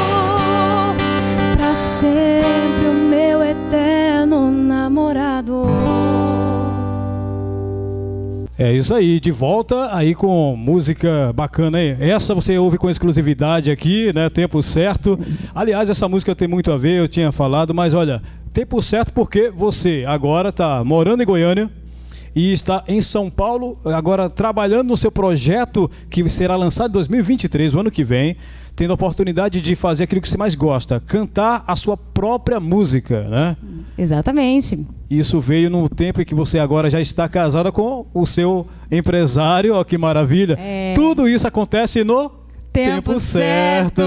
Pra 1.58 1.74
sempre 1.76 2.39
É 8.62 8.74
isso 8.74 8.94
aí, 8.94 9.22
de 9.22 9.32
volta 9.32 9.96
aí 9.96 10.14
com 10.14 10.54
música 10.58 11.32
bacana 11.34 11.78
aí. 11.78 11.96
Essa 11.98 12.36
você 12.36 12.58
ouve 12.58 12.78
com 12.78 12.90
exclusividade 12.90 13.72
aqui, 13.72 14.12
né? 14.14 14.30
Tempo 14.30 14.62
certo. 14.62 15.18
Aliás, 15.56 15.90
essa 15.90 16.10
música 16.10 16.36
tem 16.36 16.46
muito 16.46 16.70
a 16.70 16.78
ver, 16.78 17.00
eu 17.00 17.08
tinha 17.08 17.32
falado, 17.32 17.74
mas 17.74 17.94
olha, 17.94 18.22
tempo 18.52 18.82
certo 18.82 19.14
porque 19.14 19.50
você 19.50 20.04
agora 20.06 20.52
tá 20.52 20.84
morando 20.84 21.24
em 21.24 21.26
Goiânia 21.26 21.72
e 22.36 22.52
está 22.52 22.84
em 22.86 23.02
São 23.02 23.30
Paulo, 23.30 23.78
agora 23.86 24.30
trabalhando 24.30 24.90
no 24.90 24.98
seu 24.98 25.10
projeto 25.12 25.90
que 26.10 26.30
será 26.30 26.58
lançado 26.58 26.90
em 26.90 26.94
2023, 26.94 27.74
o 27.74 27.80
ano 27.80 27.90
que 27.90 28.04
vem, 28.04 28.36
tendo 28.80 28.92
a 28.92 28.94
oportunidade 28.94 29.60
de 29.60 29.76
fazer 29.76 30.06
aquilo 30.06 30.22
que 30.22 30.30
você 30.30 30.38
mais 30.38 30.56
gosta, 30.56 31.02
cantar 31.06 31.66
a 31.68 31.76
sua 31.76 31.98
própria 31.98 32.62
música, 32.62 33.24
né? 33.24 33.58
Exatamente. 33.98 34.88
Isso 35.12 35.42
veio 35.42 35.70
no 35.70 35.90
tempo 35.90 36.22
em 36.22 36.24
que 36.24 36.34
você 36.34 36.60
agora 36.60 36.90
já 36.90 37.02
está 37.02 37.28
casada 37.28 37.74
com 37.74 38.06
o 38.14 38.26
seu 38.26 38.66
empresário, 38.90 39.76
ó 39.76 39.84
que 39.84 39.98
maravilha. 39.98 40.58
É. 40.58 40.94
Tudo 40.96 41.28
isso 41.28 41.46
acontece 41.46 42.06
no 42.06 42.40
Tempo 42.72 43.20
certo. 43.20 44.02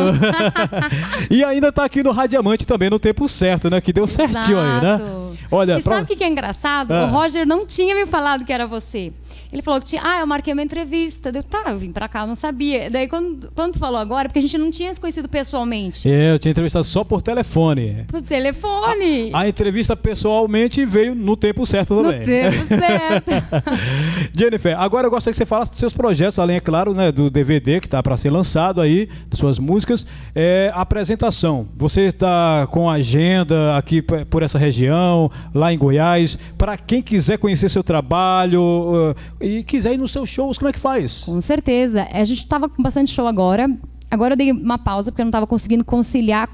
e 1.28 1.42
ainda 1.42 1.68
está 1.68 1.84
aqui 1.84 2.00
no 2.02 2.12
Radiamante 2.12 2.64
também 2.64 2.88
no 2.88 2.98
tempo 2.98 3.28
certo, 3.28 3.68
né? 3.68 3.80
Que 3.80 3.92
deu 3.92 4.06
certinho 4.06 4.58
aí, 4.58 4.80
né? 4.80 4.94
Exato. 4.94 5.36
Olha, 5.50 5.78
e 5.78 5.82
pra- 5.82 5.92
sabe 5.94 6.04
o 6.04 6.06
que 6.06 6.16
que 6.16 6.24
é 6.24 6.28
engraçado? 6.28 6.92
Ah. 6.92 7.04
O 7.04 7.10
Roger 7.10 7.46
não 7.46 7.66
tinha 7.66 7.94
me 7.94 8.06
falado 8.06 8.44
que 8.44 8.52
era 8.52 8.66
você. 8.66 9.12
Ele 9.52 9.60
falou 9.60 9.78
que 9.80 9.86
tinha. 9.86 10.00
Ah, 10.02 10.20
eu 10.20 10.26
marquei 10.26 10.52
uma 10.54 10.62
entrevista. 10.62 11.30
Deu, 11.30 11.42
tá, 11.42 11.64
eu 11.68 11.78
vim 11.78 11.92
pra 11.92 12.08
cá, 12.08 12.22
eu 12.22 12.26
não 12.26 12.34
sabia. 12.34 12.88
Daí, 12.88 13.06
quando, 13.06 13.52
quando 13.54 13.74
tu 13.74 13.78
falou 13.78 14.00
agora, 14.00 14.28
porque 14.28 14.38
a 14.38 14.42
gente 14.42 14.56
não 14.56 14.70
tinha 14.70 14.92
se 14.92 14.98
conhecido 14.98 15.28
pessoalmente. 15.28 16.08
É, 16.08 16.32
eu 16.32 16.38
tinha 16.38 16.50
entrevistado 16.50 16.84
só 16.84 17.04
por 17.04 17.20
telefone. 17.20 18.06
Por 18.08 18.22
telefone. 18.22 19.30
A 19.34 19.46
entrevista 19.46 19.94
pessoalmente 19.94 20.86
veio 20.86 21.14
no 21.14 21.36
tempo 21.36 21.66
certo 21.66 21.94
no 21.94 22.02
também. 22.04 22.24
tempo 22.24 22.66
certo. 22.66 23.30
Jennifer, 24.34 24.78
agora 24.78 25.06
eu 25.06 25.10
gostaria 25.10 25.32
que 25.34 25.38
você 25.38 25.44
falasse 25.44 25.70
dos 25.70 25.80
seus 25.80 25.92
projetos, 25.92 26.38
além, 26.38 26.56
é 26.56 26.60
claro, 26.60 26.94
né, 26.94 27.12
do 27.12 27.28
DVD 27.28 27.78
que 27.78 27.86
está 27.86 28.02
para 28.02 28.16
ser 28.16 28.30
lançado 28.30 28.80
aí, 28.80 29.08
de 29.28 29.36
suas 29.36 29.58
músicas. 29.58 30.06
É, 30.34 30.70
apresentação. 30.74 31.68
Você 31.76 32.02
está 32.02 32.66
com 32.70 32.88
agenda 32.88 33.76
aqui 33.76 34.00
por 34.00 34.42
essa 34.42 34.58
região, 34.58 35.30
lá 35.54 35.72
em 35.72 35.76
Goiás. 35.76 36.38
Para 36.56 36.78
quem 36.78 37.02
quiser 37.02 37.36
conhecer 37.36 37.68
seu 37.68 37.82
trabalho 37.84 39.14
e 39.42 39.62
quiser 39.64 39.94
ir 39.94 39.98
nos 39.98 40.12
seus 40.12 40.28
shows, 40.28 40.58
como 40.58 40.68
é 40.68 40.72
que 40.72 40.78
faz? 40.78 41.24
Com 41.24 41.40
certeza. 41.40 42.06
A 42.12 42.24
gente 42.24 42.46
tava 42.46 42.68
com 42.68 42.82
bastante 42.82 43.12
show 43.12 43.26
agora. 43.26 43.68
Agora 44.10 44.34
eu 44.34 44.36
dei 44.36 44.52
uma 44.52 44.78
pausa 44.78 45.10
porque 45.10 45.22
eu 45.22 45.26
não 45.26 45.30
tava 45.32 45.46
conseguindo 45.46 45.84
conciliar. 45.84 46.48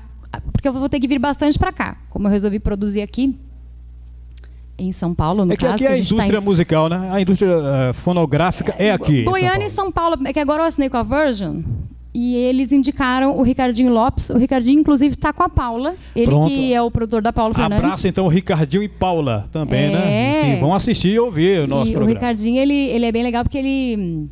Porque 0.52 0.68
eu 0.68 0.72
vou 0.72 0.88
ter 0.88 1.00
que 1.00 1.08
vir 1.08 1.18
bastante 1.18 1.58
pra 1.58 1.72
cá. 1.72 1.96
Como 2.10 2.26
eu 2.26 2.30
resolvi 2.30 2.58
produzir 2.58 3.00
aqui. 3.02 3.38
Em 4.80 4.92
São 4.92 5.12
Paulo, 5.12 5.44
no 5.44 5.52
É 5.52 5.56
que 5.56 5.62
caso. 5.64 5.74
aqui 5.74 5.86
é 5.86 5.88
a 5.92 5.96
gente 5.96 6.08
tá 6.10 6.14
indústria 6.14 6.38
em- 6.38 6.44
musical, 6.44 6.88
né? 6.88 7.10
A 7.12 7.20
indústria 7.20 7.50
eh, 7.50 7.92
fonográfica 7.92 8.74
é, 8.78 8.92
aqui. 8.92 9.22
em 9.22 9.24
São 9.24 9.32
Goiânia 9.32 9.50
Paulo. 9.52 9.66
e 9.66 9.70
São 9.70 9.90
Paulo. 9.92 10.16
É 10.24 10.32
que 10.32 10.38
agora 10.38 10.62
eu 10.62 10.66
assinei 10.66 10.88
com 10.88 10.96
a 10.98 11.02
Virgin. 11.02 11.64
E 12.14 12.34
eles 12.34 12.72
indicaram 12.72 13.38
o 13.38 13.42
Ricardinho 13.42 13.92
Lopes. 13.92 14.30
O 14.30 14.38
Ricardinho, 14.38 14.80
inclusive, 14.80 15.14
tá 15.14 15.32
com 15.32 15.42
a 15.42 15.48
Paula. 15.48 15.94
Ele 16.16 16.26
Pronto. 16.26 16.48
que 16.50 16.72
é 16.72 16.80
o 16.82 16.90
produtor 16.90 17.20
da 17.22 17.32
Paula 17.32 17.54
Fernandes. 17.54 17.84
Abraço 17.84 18.08
então 18.08 18.24
o 18.24 18.28
Ricardinho 18.28 18.82
e 18.82 18.88
Paula 18.88 19.46
também, 19.52 19.84
É. 19.84 19.90
né? 19.90 20.54
Que 20.54 20.60
vão 20.60 20.72
assistir 20.74 21.10
e 21.10 21.18
ouvir 21.18 21.60
o 21.60 21.66
nosso 21.66 21.90
e 21.90 21.94
o 21.94 21.98
programa. 21.98 22.18
Ricardinho, 22.18 22.58
ele, 22.58 22.74
ele 22.74 23.04
é 23.04 23.12
bem 23.12 23.22
legal 23.22 23.44
porque 23.44 23.58
ele... 23.58 24.26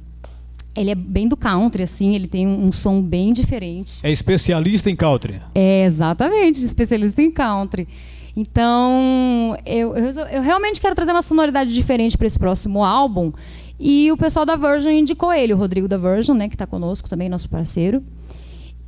Ele 0.74 0.90
é 0.90 0.94
bem 0.94 1.26
do 1.26 1.36
country, 1.38 1.82
assim. 1.84 2.14
Ele 2.14 2.26
tem 2.28 2.46
um, 2.46 2.66
um 2.66 2.72
som 2.72 3.00
bem 3.00 3.32
diferente. 3.32 3.94
É 4.02 4.10
especialista 4.10 4.90
em 4.90 4.96
country. 4.96 5.40
É, 5.54 5.84
exatamente, 5.84 6.62
especialista 6.62 7.22
em 7.22 7.30
country. 7.30 7.88
Então, 8.36 9.56
eu, 9.64 9.96
eu, 9.96 10.10
eu 10.30 10.42
realmente 10.42 10.78
quero 10.78 10.94
trazer 10.94 11.12
uma 11.12 11.22
sonoridade 11.22 11.74
diferente 11.74 12.18
para 12.18 12.26
esse 12.26 12.38
próximo 12.38 12.84
álbum. 12.84 13.32
E 13.78 14.10
o 14.10 14.16
pessoal 14.16 14.46
da 14.46 14.56
Virgin 14.56 15.00
indicou 15.00 15.32
ele, 15.32 15.52
o 15.52 15.56
Rodrigo 15.56 15.86
da 15.86 15.98
Virgin, 15.98 16.32
né, 16.32 16.48
que 16.48 16.54
está 16.54 16.66
conosco 16.66 17.08
também, 17.08 17.28
nosso 17.28 17.48
parceiro. 17.48 18.02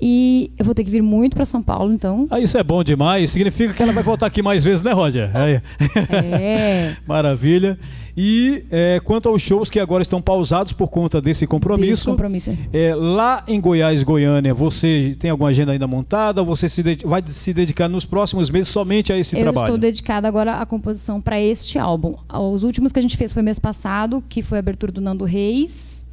E 0.01 0.53
eu 0.57 0.65
vou 0.65 0.75
ter 0.75 0.85
que 0.85 0.91
vir 0.91 1.03
muito 1.03 1.35
para 1.35 1.45
São 1.45 1.61
Paulo, 1.61 1.93
então. 1.93 2.27
Ah, 2.31 2.39
isso 2.39 2.57
é 2.57 2.63
bom 2.63 2.85
demais. 2.85 3.31
Significa 3.31 3.75
que 3.75 3.83
ela 3.83 3.93
vai 3.93 4.03
voltar 4.03 4.27
aqui 4.27 4.41
mais 4.43 4.63
vezes, 4.63 4.83
né, 4.83 4.93
Roger? 4.93 5.31
É. 5.35 5.63
É. 6.41 6.97
Maravilha. 7.07 7.77
E 8.17 8.65
é, 8.71 9.01
quanto 9.05 9.29
aos 9.29 9.41
shows 9.43 9.71
que 9.71 9.79
agora 9.79 10.03
estão 10.03 10.21
pausados 10.21 10.73
por 10.73 10.89
conta 10.89 11.21
desse 11.21 11.47
compromisso, 11.47 11.91
Desse 11.93 12.07
compromisso. 12.07 12.57
é, 12.73 12.93
lá 12.95 13.45
em 13.47 13.61
Goiás, 13.61 14.03
Goiânia, 14.03 14.53
você 14.53 15.17
tem 15.19 15.31
alguma 15.31 15.51
agenda 15.51 15.71
ainda 15.73 15.87
montada? 15.87 16.41
Ou 16.41 16.47
você 16.47 16.69
se 16.69 16.83
vai 17.05 17.23
se 17.27 17.53
dedicar 17.55 17.89
nos 17.89 18.05
próximos 18.05 18.51
meses 18.51 18.69
somente 18.69 19.13
a 19.13 19.19
esse 19.19 19.37
eu 19.37 19.43
trabalho? 19.43 19.67
estou 19.67 19.79
dedicada 19.79 20.27
agora 20.27 20.57
à 20.57 20.67
composição 20.67 21.21
para 21.21 21.41
este 21.41 21.79
álbum. 21.79 22.17
Os 22.33 22.65
últimos 22.65 22.91
que 22.93 22.99
a 22.99 23.03
gente 23.03 23.17
fez 23.17 23.33
foi 23.33 23.43
mês 23.43 23.59
passado, 23.59 24.23
que 24.29 24.43
foi 24.43 24.59
a 24.59 24.61
abertura 24.61 24.91
do 24.91 25.01
Nando 25.01 25.25
Reis. 25.25 26.05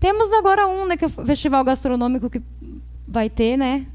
Temos 0.00 0.32
agora 0.32 0.66
um, 0.66 0.86
né, 0.86 0.96
que 0.96 1.04
é 1.04 1.08
o 1.08 1.10
festival 1.24 1.62
gastronômico 1.64 2.28
que 2.28 2.42
vai 3.06 3.28
ter, 3.30 3.56
né? 3.56 3.86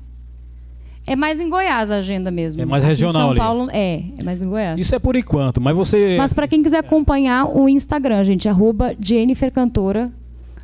É 1.08 1.16
mais 1.16 1.42
em 1.42 1.50
Goiás 1.50 1.90
a 1.90 1.96
agenda 1.96 2.30
mesmo. 2.30 2.62
É 2.62 2.66
mais 2.66 2.84
regional 2.84 3.22
Em 3.22 3.24
São 3.24 3.30
ali. 3.32 3.40
Paulo, 3.40 3.68
é, 3.72 4.04
é 4.18 4.24
mais 4.24 4.42
em 4.42 4.48
Goiás. 4.50 4.80
Isso 4.80 4.94
é 4.94 5.00
por 5.00 5.16
enquanto, 5.16 5.60
mas 5.60 5.76
você. 5.76 6.16
Mas 6.18 6.34
para 6.34 6.48
quem 6.48 6.62
quiser 6.62 6.78
acompanhar 6.78 7.46
o 7.46 7.68
Instagram, 7.68 8.24
gente, 8.24 8.48
arroba 8.48 8.96
Jennifer 9.00 9.52
Cantora. 9.52 10.12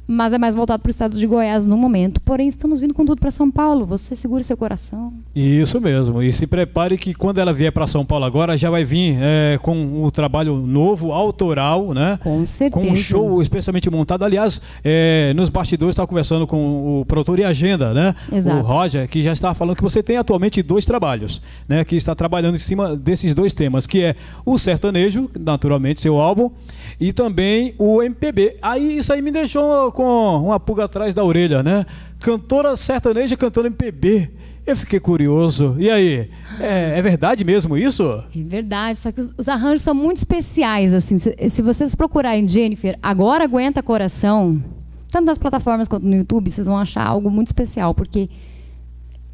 Mas 0.08 0.34
é 0.34 0.38
mais 0.38 0.54
voltado 0.54 0.82
para 0.82 0.90
o 0.90 0.92
estado 0.92 1.18
de 1.18 1.26
Goiás 1.26 1.66
no 1.66 1.76
momento. 1.78 2.22
Porém, 2.22 2.48
estamos 2.48 2.80
vindo 2.80 2.94
com 2.94 3.06
tudo 3.06 3.20
para 3.20 3.32
São 3.32 3.50
Paulo. 3.50 3.86
Você 3.86 4.16
segure 4.16 4.44
seu 4.44 4.56
coração. 4.56 5.12
Isso 5.36 5.82
mesmo. 5.82 6.22
E 6.22 6.32
se 6.32 6.46
prepare 6.46 6.98
que 6.98 7.14
quando 7.14 7.40
ela 7.40 7.52
vier 7.52 7.72
para 7.72 7.88
São 7.88 8.06
Paulo 8.06 8.26
agora, 8.26 8.56
já 8.56 8.70
vai 8.70 8.84
vir 8.84 9.18
é, 9.20 9.58
com 9.62 10.04
o 10.04 10.12
trabalho 10.12 10.58
novo, 10.58 11.12
autoral, 11.12 11.94
né? 11.94 12.20
Com 12.22 12.46
certeza. 12.46 12.86
Com 12.86 12.92
um 12.92 12.96
show 12.96 13.42
especialmente 13.42 13.90
montado. 13.90 14.24
Aliás, 14.24 14.62
é, 14.84 15.34
nos 15.36 15.50
bastidores 15.50 15.94
estava 15.94 16.08
conversando 16.08 16.46
com 16.46 17.02
o 17.02 17.06
produtor 17.06 17.40
e 17.40 17.44
agenda, 17.44 17.94
né? 17.94 18.14
Exato. 18.32 18.60
O 18.60 18.62
Roger, 18.62 19.08
que 19.10 19.24
já 19.24 19.34
estava 19.34 19.56
falando 19.56 19.76
que 19.76 19.84
você 19.84 20.04
tem 20.04 20.18
atualmente 20.18 20.62
dois 20.62 20.86
trabalhos, 20.86 21.42
né? 21.68 21.84
Que 21.84 21.96
está 21.96 22.14
trabalhando 22.14 22.56
em 22.56 22.60
cima 22.60 22.96
desses 22.96 23.34
dois 23.34 23.54
temas, 23.54 23.88
que 23.88 24.04
é 24.04 24.16
o 24.46 24.58
sertanejo, 24.58 25.30
naturalmente, 25.40 26.00
seu 26.00 26.20
álbum, 26.20 26.52
e 27.00 27.12
também 27.12 27.74
o 27.80 28.04
MPB. 28.04 28.58
Aí 28.62 28.98
isso 28.98 29.12
aí 29.12 29.22
me 29.22 29.32
deixou 29.32 29.92
com 29.96 30.44
uma 30.44 30.60
pulga 30.60 30.84
atrás 30.84 31.14
da 31.14 31.24
orelha, 31.24 31.64
né? 31.64 31.86
Cantora 32.20 32.76
sertaneja 32.76 33.38
cantando 33.38 33.68
MPB. 33.68 34.30
Eu 34.68 34.76
fiquei 34.76 35.00
curioso. 35.00 35.76
E 35.80 35.90
aí, 35.90 36.30
é, 36.60 36.98
é 36.98 37.02
verdade 37.02 37.46
mesmo 37.46 37.78
isso? 37.78 38.04
É 38.36 38.44
verdade, 38.44 39.00
só 39.00 39.12
que 39.12 39.22
os, 39.22 39.34
os 39.38 39.48
arranjos 39.48 39.84
são 39.84 39.94
muito 39.94 40.18
especiais, 40.18 40.94
assim. 40.94 41.18
Se, 41.18 41.34
se 41.50 41.62
vocês 41.62 41.96
procurarem 41.96 42.48
Jennifer, 42.48 42.98
agora 43.02 43.46
aguenta 43.46 43.82
coração, 43.82 44.62
tanto 45.10 45.26
nas 45.26 45.38
plataformas 45.38 45.88
quanto 45.88 46.06
no 46.06 46.16
YouTube, 46.16 46.50
vocês 46.50 46.68
vão 46.68 46.78
achar 46.78 47.06
algo 47.06 47.30
muito 47.30 47.48
especial, 47.48 47.94
porque 47.96 48.28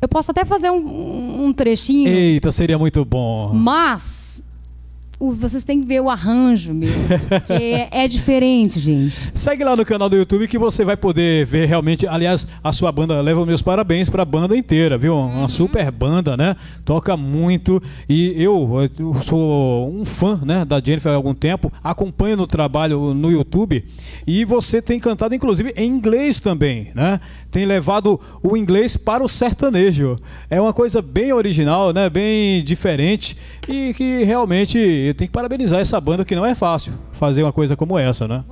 eu 0.01 0.07
posso 0.07 0.31
até 0.31 0.45
fazer 0.45 0.69
um, 0.69 1.45
um 1.45 1.53
trechinho, 1.53 2.07
Eita, 2.09 2.51
seria 2.51 2.77
muito 2.77 3.03
bom. 3.05 3.53
mas 3.53 4.43
o- 5.21 5.33
vocês 5.33 5.63
têm 5.63 5.81
que 5.81 5.87
ver 5.87 6.01
o 6.01 6.09
arranjo 6.09 6.73
mesmo, 6.73 7.17
porque 7.29 7.53
é, 7.53 7.89
é 8.03 8.07
diferente, 8.07 8.79
gente. 8.79 9.31
Segue 9.33 9.63
lá 9.63 9.75
no 9.75 9.85
canal 9.85 10.09
do 10.09 10.15
YouTube 10.15 10.47
que 10.47 10.57
você 10.57 10.83
vai 10.83 10.97
poder 10.97 11.45
ver 11.45 11.67
realmente. 11.67 12.07
Aliás, 12.07 12.47
a 12.63 12.71
sua 12.73 12.91
banda 12.91 13.19
leva 13.21 13.45
meus 13.45 13.61
parabéns 13.61 14.09
para 14.09 14.23
a 14.23 14.25
banda 14.25 14.55
inteira, 14.57 14.97
viu? 14.97 15.15
Uma 15.15 15.47
super 15.49 15.89
banda, 15.91 16.35
né? 16.35 16.55
Toca 16.83 17.15
muito. 17.15 17.81
E 18.09 18.33
eu, 18.41 18.69
eu 18.99 19.21
sou 19.21 19.93
um 19.93 20.03
fã 20.05 20.39
né, 20.43 20.65
da 20.65 20.79
Jennifer 20.83 21.11
há 21.11 21.15
algum 21.15 21.33
tempo, 21.33 21.71
acompanho 21.83 22.35
no 22.37 22.47
trabalho 22.47 23.13
no 23.13 23.31
YouTube. 23.31 23.83
E 24.25 24.43
você 24.45 24.81
tem 24.81 24.99
cantado, 24.99 25.35
inclusive, 25.35 25.73
em 25.77 25.87
inglês 25.89 26.39
também, 26.39 26.89
né? 26.95 27.19
Tem 27.51 27.65
levado 27.65 28.19
o 28.41 28.55
inglês 28.55 28.95
para 28.97 29.23
o 29.23 29.27
sertanejo. 29.27 30.17
É 30.49 30.59
uma 30.59 30.73
coisa 30.73 31.01
bem 31.01 31.33
original, 31.33 31.91
né? 31.93 32.09
Bem 32.09 32.63
diferente 32.63 33.37
e 33.67 33.93
que 33.93 34.23
realmente 34.23 35.10
E 35.11 35.13
tem 35.13 35.27
que 35.27 35.33
parabenizar 35.33 35.81
essa 35.81 35.99
banda 35.99 36.23
que 36.23 36.33
não 36.33 36.45
é 36.45 36.55
fácil 36.55 36.93
fazer 37.11 37.43
uma 37.43 37.51
coisa 37.51 37.75
como 37.75 37.99
essa, 37.99 38.29
né? 38.29 38.45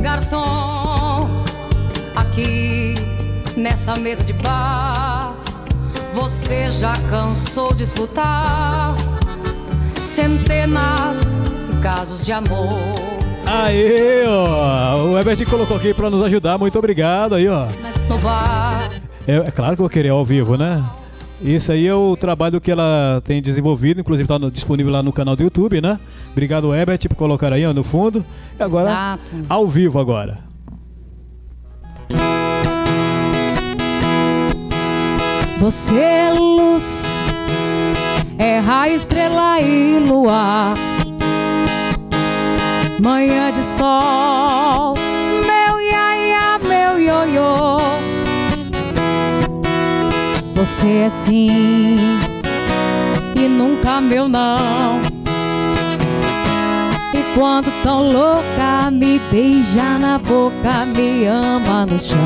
Garçom, 0.00 1.28
aqui 2.16 2.94
nessa 3.56 3.94
mesa 3.94 4.24
de 4.24 4.32
bar, 4.32 5.36
você 6.12 6.72
já 6.72 6.94
cansou 7.08 7.72
de 7.74 7.84
escutar 7.84 8.92
centenas 10.00 11.18
de 11.70 11.80
casos 11.80 12.26
de 12.26 12.32
amor. 12.32 12.76
Aê, 13.46 14.24
ó. 14.26 15.04
O 15.04 15.16
Herbert 15.16 15.48
colocou 15.48 15.76
aqui 15.76 15.94
pra 15.94 16.10
nos 16.10 16.24
ajudar. 16.24 16.58
Muito 16.58 16.76
obrigado 16.76 17.36
aí, 17.36 17.48
ó. 17.48 17.66
No 18.08 18.18
bar, 18.18 18.90
É, 19.28 19.36
é 19.36 19.50
claro 19.52 19.76
que 19.76 19.80
eu 19.80 19.84
vou 19.84 19.88
querer 19.88 20.08
ao 20.08 20.24
vivo, 20.24 20.56
né? 20.56 20.84
Isso 21.42 21.70
aí 21.70 21.86
é 21.86 21.94
o 21.94 22.16
trabalho 22.16 22.60
que 22.60 22.70
ela 22.70 23.20
tem 23.24 23.42
desenvolvido, 23.42 24.00
inclusive 24.00 24.24
está 24.32 24.50
disponível 24.50 24.90
lá 24.92 25.02
no 25.02 25.12
canal 25.12 25.36
do 25.36 25.42
YouTube, 25.42 25.80
né? 25.80 26.00
Obrigado, 26.32 26.74
Herbert, 26.74 26.98
por 27.08 27.14
colocar 27.14 27.52
aí 27.52 27.66
ó, 27.66 27.74
no 27.74 27.84
fundo. 27.84 28.24
E 28.58 28.62
agora, 28.62 28.90
Exato. 28.90 29.32
ao 29.48 29.68
vivo 29.68 29.98
agora. 29.98 30.46
Você 35.58 35.98
é 35.98 36.32
luz, 36.32 37.06
é 38.38 38.58
raio, 38.58 38.94
estrela 38.94 39.60
e 39.60 39.98
luar. 39.98 40.74
Manhã 43.02 43.52
de 43.52 43.62
sol, 43.62 44.94
Você 50.56 51.02
é 51.04 51.10
sim 51.10 51.96
e 53.36 53.40
nunca 53.46 54.00
meu 54.00 54.26
não. 54.26 55.02
E 57.12 57.22
quando 57.34 57.70
tão 57.82 58.10
louca, 58.10 58.90
me 58.90 59.20
beija 59.30 59.98
na 60.00 60.18
boca, 60.18 60.86
me 60.96 61.26
ama 61.26 61.84
no 61.84 62.00
chão. 62.00 62.16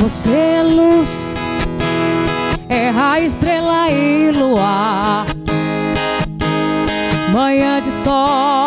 Você 0.00 0.30
é 0.30 0.62
luz, 0.62 1.34
é 2.70 2.88
raio, 2.88 3.26
estrela 3.26 3.90
e 3.90 4.30
luar. 4.30 5.26
Manhã 7.34 7.82
de 7.82 7.90
sol, 7.90 8.65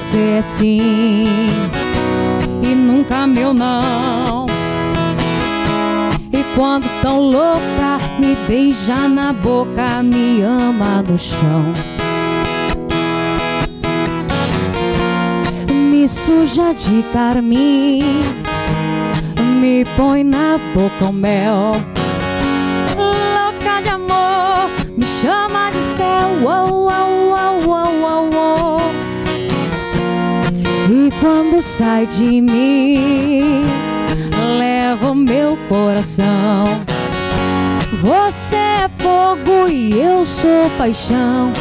Você 0.00 0.38
é 0.38 0.42
sim 0.42 1.24
e 2.62 2.74
nunca 2.74 3.26
meu 3.26 3.52
não. 3.52 4.46
E 6.32 6.42
quando 6.54 6.88
tão 7.02 7.20
louca, 7.20 7.98
me 8.18 8.34
beija 8.48 9.06
na 9.08 9.34
boca, 9.34 10.02
me 10.02 10.40
ama 10.40 11.02
no 11.06 11.18
chão. 11.18 11.64
me 15.68 16.08
suja 16.08 16.72
de 16.72 17.02
carmim, 17.12 18.00
me 19.60 19.84
põe 19.98 20.24
na 20.24 20.58
boca 20.74 21.10
o 21.10 21.12
mel. 21.12 21.72
Louca 22.96 23.82
de 23.82 23.90
amor, 23.90 24.70
me 24.96 25.04
chama 25.20 25.70
de 25.70 25.78
céu. 25.94 26.26
Uou, 26.42 26.88
uou, 26.88 27.28
uou, 27.28 27.68
uou, 27.68 28.00
uou, 28.00 28.30
uou. 28.32 28.79
E 30.92 31.08
quando 31.20 31.62
sai 31.62 32.04
de 32.04 32.40
mim, 32.40 33.64
leva 34.58 35.12
o 35.12 35.14
meu 35.14 35.56
coração. 35.68 36.64
Você 38.02 38.56
é 38.56 38.90
fogo 38.98 39.68
e 39.70 39.92
eu 39.92 40.26
sou 40.26 40.68
paixão. 40.76 41.52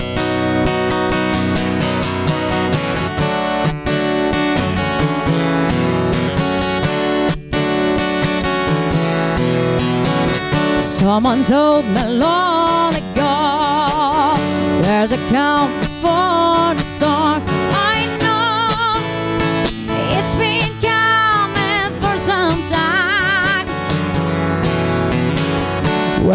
Someone 10.79 11.43
told 11.43 11.85
me 11.89 12.01
long 12.17 12.89
ago 12.95 14.37
There's 14.81 15.11
a 15.11 15.17
count 15.31 15.71
before 15.81 16.38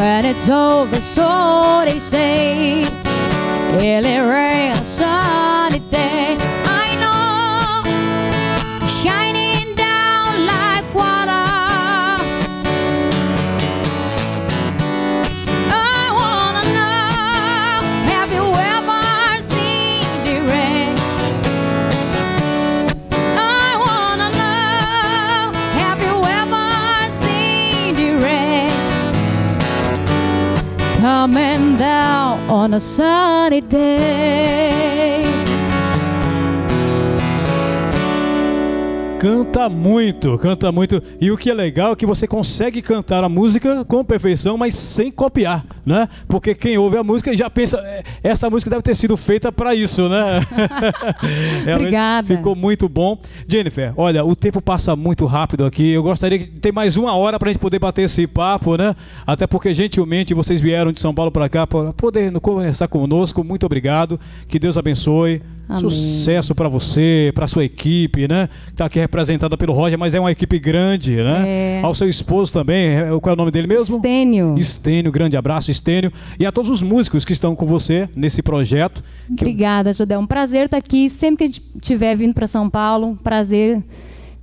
When 0.04 0.26
it's 0.26 0.50
over, 0.50 1.00
so 1.00 1.82
they 1.86 1.98
say. 1.98 2.82
It'll 3.80 4.28
rain 4.28 4.72
a 4.72 4.84
on 32.48 32.74
a 32.74 32.80
sunny 32.80 33.60
day. 33.62 35.23
Canta 39.24 39.70
muito, 39.70 40.36
canta 40.36 40.70
muito. 40.70 41.02
E 41.18 41.30
o 41.30 41.38
que 41.38 41.48
é 41.48 41.54
legal 41.54 41.92
é 41.92 41.96
que 41.96 42.04
você 42.04 42.26
consegue 42.26 42.82
cantar 42.82 43.24
a 43.24 43.28
música 43.28 43.82
com 43.82 44.04
perfeição, 44.04 44.58
mas 44.58 44.74
sem 44.74 45.10
copiar, 45.10 45.64
né? 45.86 46.06
Porque 46.28 46.54
quem 46.54 46.76
ouve 46.76 46.98
a 46.98 47.02
música 47.02 47.34
já 47.34 47.48
pensa, 47.48 47.78
"É, 47.78 48.02
essa 48.22 48.50
música 48.50 48.70
deve 48.70 48.82
ter 48.82 48.94
sido 48.94 49.16
feita 49.16 49.50
para 49.50 49.74
isso, 49.74 50.10
né? 50.10 50.40
Obrigada. 51.74 52.36
Ficou 52.36 52.54
muito 52.54 52.86
bom. 52.86 53.18
Jennifer, 53.48 53.94
olha, 53.96 54.22
o 54.22 54.36
tempo 54.36 54.60
passa 54.60 54.94
muito 54.94 55.24
rápido 55.24 55.64
aqui. 55.64 55.92
Eu 55.94 56.02
gostaria 56.02 56.38
de 56.38 56.44
ter 56.44 56.70
mais 56.70 56.98
uma 56.98 57.16
hora 57.16 57.38
para 57.38 57.48
a 57.48 57.52
gente 57.54 57.62
poder 57.62 57.78
bater 57.78 58.02
esse 58.02 58.26
papo, 58.26 58.76
né? 58.76 58.94
Até 59.26 59.46
porque 59.46 59.72
gentilmente 59.72 60.34
vocês 60.34 60.60
vieram 60.60 60.92
de 60.92 61.00
São 61.00 61.14
Paulo 61.14 61.30
para 61.30 61.48
cá 61.48 61.66
para 61.66 61.94
poder 61.94 62.30
conversar 62.40 62.88
conosco. 62.88 63.42
Muito 63.42 63.64
obrigado. 63.64 64.20
Que 64.46 64.58
Deus 64.58 64.76
abençoe. 64.76 65.40
Amém. 65.68 65.80
Sucesso 65.80 66.54
para 66.54 66.68
você, 66.68 67.32
para 67.34 67.46
sua 67.46 67.64
equipe, 67.64 68.28
né? 68.28 68.48
Que 68.66 68.72
tá 68.74 68.84
aqui 68.84 68.98
representada 68.98 69.56
pelo 69.56 69.72
Roger, 69.72 69.98
mas 69.98 70.14
é 70.14 70.20
uma 70.20 70.30
equipe 70.30 70.58
grande, 70.58 71.16
né? 71.16 71.42
É. 71.46 71.80
Ao 71.82 71.94
seu 71.94 72.08
esposo 72.08 72.52
também, 72.52 72.88
é- 72.88 73.06
qual 73.20 73.30
é 73.30 73.32
o 73.32 73.36
nome 73.36 73.50
dele 73.50 73.66
mesmo? 73.66 73.96
Estênio. 73.96 74.54
Estênio, 74.58 75.10
grande 75.10 75.36
abraço, 75.36 75.70
Estênio. 75.70 76.12
E 76.38 76.44
a 76.44 76.52
todos 76.52 76.70
os 76.70 76.82
músicos 76.82 77.24
que 77.24 77.32
estão 77.32 77.56
com 77.56 77.64
você 77.66 78.08
nesse 78.14 78.42
projeto. 78.42 79.02
Obrigada, 79.30 79.92
Judé. 79.92 80.14
É 80.14 80.18
um 80.18 80.26
prazer 80.26 80.66
estar 80.66 80.76
aqui. 80.76 81.08
Sempre 81.08 81.38
que 81.38 81.44
a 81.44 81.46
gente 81.46 81.62
estiver 81.80 82.14
vindo 82.16 82.34
para 82.34 82.46
São 82.46 82.68
Paulo, 82.68 83.08
um 83.08 83.16
prazer. 83.16 83.82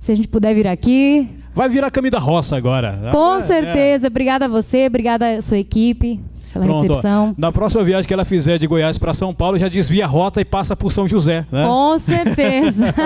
Se 0.00 0.10
a 0.10 0.14
gente 0.16 0.26
puder 0.26 0.52
vir 0.54 0.66
aqui. 0.66 1.28
Vai 1.54 1.68
virar 1.68 1.90
caminho 1.90 2.10
da 2.12 2.18
roça 2.18 2.56
agora. 2.56 3.10
Com 3.12 3.36
É, 3.36 3.40
certeza. 3.40 4.08
Obrigada 4.08 4.46
a 4.46 4.48
você, 4.48 4.86
obrigada 4.86 5.36
à 5.36 5.40
sua 5.42 5.58
equipe 5.58 6.18
Pronto, 6.60 6.74
ó. 6.74 6.80
recepção. 6.82 7.34
Na 7.36 7.50
próxima 7.50 7.82
viagem 7.82 8.06
que 8.06 8.14
ela 8.14 8.24
fizer 8.24 8.58
de 8.58 8.66
Goiás 8.66 8.98
para 8.98 9.14
São 9.14 9.32
Paulo, 9.34 9.58
já 9.58 9.68
desvia 9.68 10.04
a 10.04 10.08
rota 10.08 10.40
e 10.40 10.44
passa 10.44 10.76
por 10.76 10.92
São 10.92 11.08
José, 11.08 11.46
né? 11.50 11.64
Com 11.64 11.98
certeza. 11.98 12.94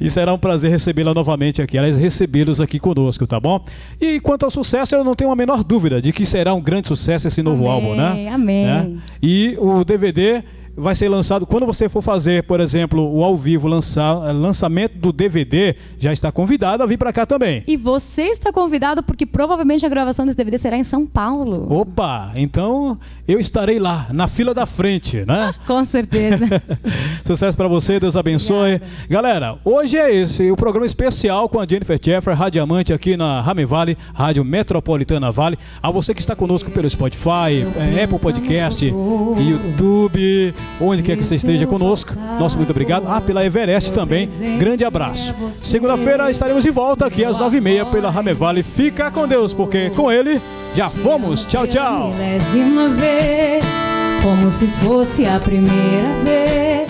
E 0.00 0.08
será 0.10 0.32
um 0.32 0.38
prazer 0.38 0.70
recebê-la 0.70 1.12
novamente 1.12 1.60
aqui, 1.60 1.76
aliás, 1.76 1.98
recebê-los 1.98 2.60
aqui 2.60 2.78
conosco, 2.78 3.26
tá 3.26 3.40
bom? 3.40 3.60
E 4.00 4.20
quanto 4.20 4.44
ao 4.44 4.50
sucesso, 4.50 4.94
eu 4.94 5.02
não 5.02 5.14
tenho 5.14 5.30
a 5.30 5.36
menor 5.36 5.64
dúvida 5.64 6.00
de 6.00 6.12
que 6.12 6.24
será 6.24 6.54
um 6.54 6.60
grande 6.60 6.88
sucesso 6.88 7.26
esse 7.26 7.42
novo 7.42 7.68
Amém, 7.68 7.72
álbum, 7.72 7.96
né? 7.96 8.28
amém. 8.28 8.64
Né? 8.64 8.90
E 9.22 9.56
o 9.58 9.84
DVD 9.84 10.42
vai 10.78 10.94
ser 10.94 11.08
lançado 11.08 11.46
quando 11.46 11.66
você 11.66 11.88
for 11.88 12.02
fazer, 12.02 12.44
por 12.44 12.60
exemplo, 12.60 13.02
o 13.12 13.24
ao 13.24 13.36
vivo 13.36 13.66
lançar, 13.68 14.14
lançamento 14.32 14.96
do 14.98 15.12
DVD, 15.12 15.74
já 15.98 16.12
está 16.12 16.30
convidado 16.32 16.82
a 16.82 16.86
vir 16.86 16.96
para 16.96 17.12
cá 17.12 17.26
também. 17.26 17.62
e 17.66 17.76
você 17.76 18.24
está 18.24 18.52
convidado 18.52 19.02
porque 19.02 19.26
provavelmente 19.26 19.84
a 19.84 19.88
gravação 19.88 20.24
desse 20.24 20.36
DVD 20.36 20.58
será 20.58 20.76
em 20.76 20.84
São 20.84 21.06
Paulo. 21.06 21.66
Opa, 21.72 22.32
então 22.36 22.98
eu 23.26 23.38
estarei 23.40 23.78
lá, 23.78 24.06
na 24.12 24.28
fila 24.28 24.54
da 24.54 24.66
frente, 24.66 25.24
né? 25.26 25.54
Com 25.66 25.84
certeza. 25.84 26.46
Sucesso 27.24 27.56
pra 27.56 27.68
você, 27.68 27.98
Deus 28.00 28.16
abençoe. 28.16 28.80
Galera, 29.08 29.58
hoje 29.64 29.96
é 29.96 30.14
esse 30.14 30.50
o 30.50 30.56
programa 30.56 30.86
especial 30.86 31.48
com 31.48 31.58
a 31.60 31.66
Jennifer 31.66 31.98
Jeffer, 32.02 32.34
radiamante 32.36 32.92
aqui 32.92 33.16
na 33.16 33.40
Rame 33.40 33.64
Vale, 33.64 33.96
Rádio 34.14 34.44
Metropolitana 34.44 35.30
Vale. 35.32 35.58
A 35.82 35.90
você 35.90 36.14
que 36.14 36.20
está 36.20 36.36
conosco 36.36 36.70
pelo 36.70 36.88
Spotify, 36.88 37.64
eh, 37.76 38.04
Apple 38.04 38.18
Podcast, 38.18 38.84
YouTube, 38.86 40.54
onde 40.80 41.02
quer 41.02 41.16
que 41.16 41.24
você 41.24 41.34
esteja 41.34 41.66
conosco. 41.66 42.14
Nosso 42.38 42.56
muito 42.56 42.70
obrigado. 42.70 43.06
Ah, 43.08 43.20
pela 43.20 43.44
Everest 43.44 43.92
também. 43.92 44.28
Grande 44.58 44.84
abraço. 44.84 45.34
Segunda-feira 45.50 46.30
estaremos 46.30 46.62
de 46.64 46.70
volta 46.70 47.06
aqui 47.06 47.24
às 47.24 47.38
nove 47.38 47.58
e 47.58 47.60
meia 47.60 47.84
pela 47.86 48.10
Rame 48.10 48.32
Vale. 48.34 48.62
Fica 48.62 49.10
com 49.10 49.26
Deus, 49.26 49.52
porque 49.52 49.90
com 49.90 50.10
Ele 50.10 50.40
já 50.74 50.88
fomos. 50.88 51.44
Tchau, 51.44 51.66
tchau. 51.66 52.12
Vez, 52.96 53.64
como 54.22 54.50
se 54.50 54.66
fosse 54.66 55.26
a 55.26 55.38
primeira 55.40 56.24
vez. 56.24 56.88